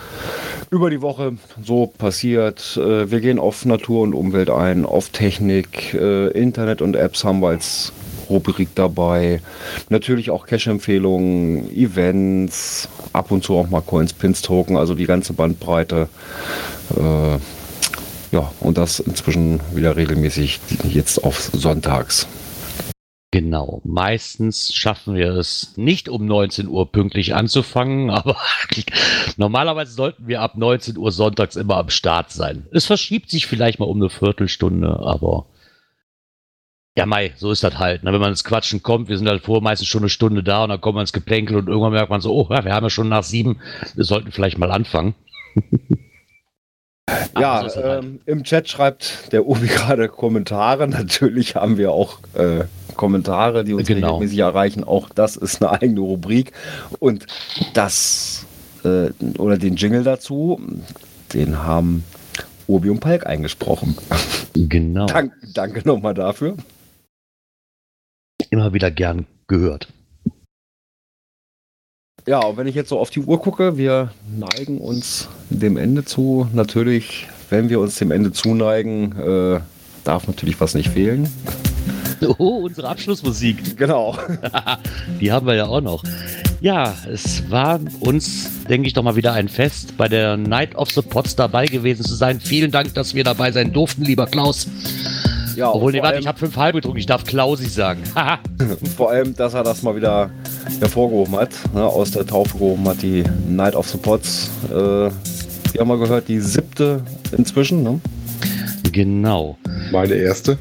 über 0.71 0.89
die 0.89 1.01
Woche 1.01 1.37
so 1.63 1.87
passiert. 1.87 2.77
Äh, 2.77 3.11
Wir 3.11 3.19
gehen 3.21 3.37
auf 3.39 3.65
Natur 3.65 4.01
und 4.01 4.13
Umwelt 4.13 4.49
ein, 4.49 4.85
auf 4.85 5.09
Technik, 5.09 5.93
äh, 5.93 6.27
Internet 6.29 6.81
und 6.81 6.95
Apps 6.95 7.23
haben 7.23 7.41
wir 7.41 7.49
als 7.49 7.91
Rubrik 8.29 8.69
dabei. 8.75 9.41
Natürlich 9.89 10.29
auch 10.31 10.45
Cash-Empfehlungen, 10.45 11.73
Events, 11.75 12.89
ab 13.13 13.31
und 13.31 13.43
zu 13.43 13.55
auch 13.55 13.69
mal 13.69 13.81
Coins, 13.81 14.13
Pins, 14.13 14.41
Token, 14.41 14.77
also 14.77 14.95
die 14.95 15.05
ganze 15.05 15.33
Bandbreite. 15.33 16.09
Äh, 16.95 17.37
Ja, 18.31 18.51
und 18.59 18.77
das 18.77 18.99
inzwischen 18.99 19.61
wieder 19.73 19.95
regelmäßig 19.95 20.59
jetzt 20.89 21.23
auf 21.23 21.39
Sonntags. 21.39 22.27
Genau. 23.31 23.81
Meistens 23.83 24.73
schaffen 24.73 25.15
wir 25.15 25.31
es 25.33 25.73
nicht 25.75 26.09
um 26.09 26.25
19 26.25 26.67
Uhr 26.67 26.91
pünktlich 26.91 27.35
anzufangen, 27.35 28.09
aber 28.11 28.37
normalerweise 29.37 29.93
sollten 29.93 30.27
wir 30.27 30.41
ab 30.41 30.57
19 30.57 30.97
Uhr 30.97 31.11
sonntags 31.11 31.55
immer 31.55 31.77
am 31.77 31.89
Start 31.89 32.31
sein. 32.31 32.65
Es 32.71 32.85
verschiebt 32.85 33.29
sich 33.29 33.45
vielleicht 33.47 33.79
mal 33.79 33.85
um 33.85 33.97
eine 33.97 34.09
Viertelstunde, 34.09 34.99
aber 34.99 35.45
ja, 36.97 37.05
Mai, 37.05 37.31
so 37.37 37.51
ist 37.51 37.63
das 37.63 37.77
halt. 37.77 38.03
Ne? 38.03 38.11
Wenn 38.11 38.19
man 38.19 38.31
ins 38.31 38.43
Quatschen 38.43 38.81
kommt, 38.81 39.07
wir 39.07 39.19
sind 39.19 39.29
halt 39.29 39.43
vor 39.43 39.61
meistens 39.61 39.87
schon 39.87 40.01
eine 40.01 40.09
Stunde 40.09 40.41
da 40.41 40.63
und 40.63 40.69
dann 40.69 40.81
kommt 40.81 40.95
man 40.95 41.03
ins 41.03 41.13
Geplänkel 41.13 41.55
und 41.55 41.67
irgendwann 41.67 41.93
merkt 41.93 42.09
man 42.09 42.21
so, 42.21 42.33
oh, 42.33 42.47
ja, 42.49 42.65
wir 42.65 42.73
haben 42.73 42.83
ja 42.83 42.89
schon 42.89 43.07
nach 43.07 43.21
sieben, 43.23 43.59
wir 43.93 44.03
sollten 44.03 44.31
vielleicht 44.31 44.57
mal 44.57 44.71
anfangen. 44.71 45.13
Ja, 47.39 47.69
so 47.69 47.81
halt. 47.81 48.03
ähm, 48.03 48.19
im 48.25 48.43
Chat 48.43 48.67
schreibt 48.67 49.31
der 49.31 49.45
Obi 49.47 49.67
gerade 49.67 50.09
Kommentare. 50.09 50.87
Natürlich 50.89 51.55
haben 51.55 51.77
wir 51.77 51.91
auch 51.93 52.19
äh, 52.33 52.65
Kommentare, 52.95 53.63
die 53.63 53.73
uns 53.73 53.87
Genau. 53.87 54.15
regelmäßig 54.15 54.39
erreichen. 54.39 54.83
Auch 54.83 55.07
das 55.15 55.37
ist 55.37 55.61
eine 55.63 55.71
eigene 55.71 56.01
Rubrik. 56.01 56.51
Und 56.99 57.25
das 57.73 58.45
äh, 58.83 59.11
oder 59.37 59.57
den 59.57 59.77
Jingle 59.77 60.03
dazu, 60.03 60.59
den 61.33 61.63
haben 61.63 62.03
Obi 62.67 62.89
und 62.89 62.99
Palk 62.99 63.25
eingesprochen. 63.25 63.95
Genau. 64.53 65.05
Dank, 65.05 65.31
danke 65.53 65.87
nochmal 65.87 66.13
dafür. 66.13 66.57
Immer 68.49 68.73
wieder 68.73 68.91
gern 68.91 69.25
gehört. 69.47 69.87
Ja, 72.27 72.39
und 72.41 72.57
wenn 72.57 72.67
ich 72.67 72.75
jetzt 72.75 72.89
so 72.89 72.99
auf 72.99 73.09
die 73.09 73.21
Uhr 73.21 73.41
gucke, 73.41 73.77
wir 73.77 74.11
neigen 74.37 74.79
uns 74.79 75.29
dem 75.49 75.77
Ende 75.77 76.03
zu. 76.03 76.47
Natürlich, 76.53 77.27
wenn 77.49 77.69
wir 77.69 77.79
uns 77.79 77.95
dem 77.95 78.11
Ende 78.11 78.33
zuneigen, 78.33 79.17
äh, 79.17 79.61
darf 80.03 80.27
natürlich 80.27 80.59
was 80.59 80.73
nicht 80.73 80.89
fehlen. 80.89 81.29
Oh, 82.39 82.65
unsere 82.65 82.87
Abschlussmusik. 82.87 83.77
Genau. 83.77 84.17
Die 85.21 85.31
haben 85.31 85.45
wir 85.45 85.53
ja 85.53 85.67
auch 85.67 85.81
noch. 85.81 86.03
Ja, 86.61 86.95
es 87.07 87.47
war 87.51 87.79
uns, 87.99 88.49
denke 88.67 88.87
ich, 88.87 88.93
doch 88.93 89.03
mal 89.03 89.15
wieder 89.15 89.33
ein 89.33 89.47
Fest, 89.47 89.95
bei 89.97 90.07
der 90.07 90.35
Night 90.35 90.75
of 90.75 90.89
the 90.89 91.03
Pots 91.03 91.35
dabei 91.35 91.67
gewesen 91.67 92.03
zu 92.03 92.15
sein. 92.15 92.39
Vielen 92.39 92.71
Dank, 92.71 92.95
dass 92.95 93.13
wir 93.13 93.23
dabei 93.23 93.51
sein 93.51 93.71
durften, 93.71 94.03
lieber 94.03 94.25
Klaus. 94.25 94.67
Ja, 95.57 95.71
Obwohl, 95.73 95.91
nee, 95.91 96.03
warte, 96.03 96.19
ich 96.19 96.27
habe 96.27 96.37
fünf 96.37 96.55
halbe 96.55 96.77
getrunken. 96.77 96.99
Ich 96.99 97.07
darf 97.07 97.23
Klausi 97.23 97.67
sagen. 97.67 98.03
Vor 98.95 99.09
allem, 99.09 99.35
dass 99.35 99.55
er 99.55 99.63
das 99.63 99.81
mal 99.81 99.95
wieder 99.95 100.29
hervorgehoben 100.79 101.35
hat, 101.35 101.49
ne, 101.73 101.83
aus 101.83 102.11
der 102.11 102.27
Taufe 102.27 102.59
gehoben 102.59 102.87
hat, 102.87 103.01
die 103.01 103.23
Night 103.49 103.75
of 103.75 103.89
the 103.89 103.97
Pots. 103.97 104.51
Äh, 104.69 104.75
wir 104.75 105.11
haben 105.79 105.87
mal 105.87 105.97
gehört, 105.97 106.27
die 106.27 106.39
siebte 106.39 107.01
inzwischen. 107.35 107.81
Ne? 107.81 107.99
genau. 108.91 109.57
Meine 109.91 110.13
erste. 110.13 110.59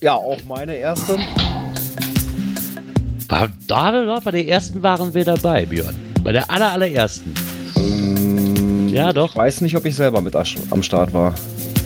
Ja, 0.00 0.14
auch 0.14 0.38
meine 0.48 0.74
erste. 0.74 1.18
War, 3.28 3.48
da, 3.66 3.92
da, 3.92 4.20
bei 4.24 4.30
der 4.30 4.48
ersten 4.48 4.82
waren 4.82 5.12
wir 5.12 5.26
dabei, 5.26 5.66
Björn. 5.66 5.94
Bei 6.24 6.32
der 6.32 6.50
aller, 6.50 6.72
allerersten. 6.72 7.34
Mm, 7.76 8.88
Ja, 8.88 9.12
doch. 9.12 9.32
Ich 9.32 9.36
weiß 9.36 9.60
nicht, 9.60 9.76
ob 9.76 9.84
ich 9.84 9.94
selber 9.94 10.22
mit 10.22 10.34
am 10.34 10.82
Start 10.82 11.12
war. 11.12 11.34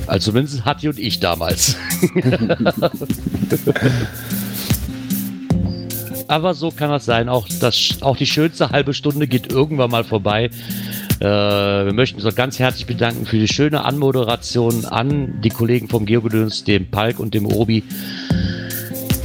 Also 0.06 0.30
zumindest 0.30 0.64
Hatti 0.64 0.88
und 0.88 0.98
ich 0.98 1.20
damals. 1.20 1.76
Aber 6.28 6.54
so 6.54 6.70
kann 6.70 6.88
das 6.90 7.04
sein. 7.04 7.28
Auch, 7.28 7.46
das, 7.60 7.98
auch 8.00 8.16
die 8.16 8.26
schönste 8.26 8.70
halbe 8.70 8.94
Stunde 8.94 9.28
geht 9.28 9.52
irgendwann 9.52 9.90
mal 9.90 10.04
vorbei. 10.04 10.50
Äh, 11.20 11.24
wir 11.24 11.92
möchten 11.92 12.16
uns 12.20 12.26
auch 12.26 12.34
ganz 12.34 12.58
herzlich 12.58 12.86
bedanken 12.86 13.26
für 13.26 13.38
die 13.38 13.48
schöne 13.48 13.84
Anmoderation 13.84 14.86
an 14.86 15.40
die 15.42 15.50
Kollegen 15.50 15.88
vom 15.88 16.06
Geogedöns, 16.06 16.64
dem 16.64 16.90
Palk 16.90 17.18
und 17.20 17.34
dem 17.34 17.46
Obi. 17.46 17.84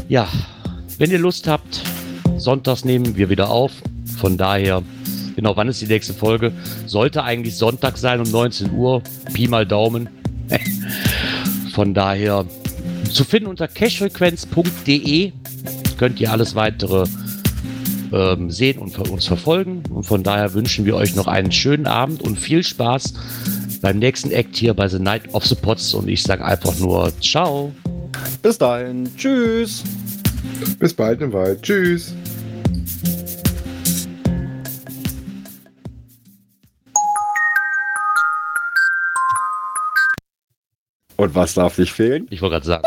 Ja, 0.10 0.28
wenn 0.98 1.10
ihr 1.12 1.20
Lust 1.20 1.48
habt, 1.48 1.82
sonntags 2.38 2.84
nehmen 2.86 3.16
wir 3.16 3.30
wieder 3.30 3.50
auf. 3.50 3.72
Von 4.18 4.38
daher, 4.38 4.84
genau, 5.36 5.56
wann 5.56 5.70
ist 5.70 5.82
die 5.82 5.88
nächste 5.88 6.14
Folge? 6.14 6.52
Sollte 6.86 7.24
eigentlich 7.24 7.56
Sonntag 7.56 7.98
sein 7.98 8.20
um 8.20 8.30
19 8.30 8.74
Uhr. 8.74 9.02
Pi 9.34 9.48
mal 9.48 9.66
Daumen. 9.66 10.10
Von 11.74 11.94
daher 11.94 12.46
zu 13.12 13.24
finden 13.24 13.48
unter 13.48 13.68
cashfrequenz.de 13.68 15.32
könnt 15.98 16.20
ihr 16.20 16.32
alles 16.32 16.56
weitere 16.56 17.06
ähm, 18.12 18.52
sehen 18.52 18.80
und 18.80 18.98
uns 18.98 19.26
verfolgen. 19.26 19.84
Und 19.90 20.04
von 20.04 20.24
daher 20.24 20.54
wünschen 20.54 20.86
wir 20.86 20.96
euch 20.96 21.16
noch 21.16 21.28
einen 21.28 21.52
schönen 21.52 21.88
Abend 21.88 22.22
und 22.22 22.40
viel 22.40 22.64
Spaß 22.64 23.14
beim 23.82 24.00
nächsten 24.00 24.32
Act 24.32 24.56
hier 24.56 24.74
bei 24.74 24.88
The 24.88 25.00
Night 25.00 25.34
of 25.34 25.46
the 25.46 25.56
Pots. 25.56 25.94
Und 25.94 26.08
ich 26.08 26.24
sage 26.24 26.44
einfach 26.44 26.78
nur 26.80 27.12
Ciao. 27.22 27.74
Bis 28.42 28.58
dahin. 28.58 29.10
Tschüss. 29.16 29.84
Bis 30.80 30.94
bald 30.94 31.22
im 31.22 31.34
Wald. 31.34 31.62
Tschüss. 31.62 32.14
Und 41.18 41.36
was 41.36 41.56
darf 41.56 41.78
nicht 41.78 41.92
fehlen? 41.92 42.28
Ich 42.30 42.42
wollte 42.42 42.54
gerade 42.54 42.66
sagen. 42.66 42.84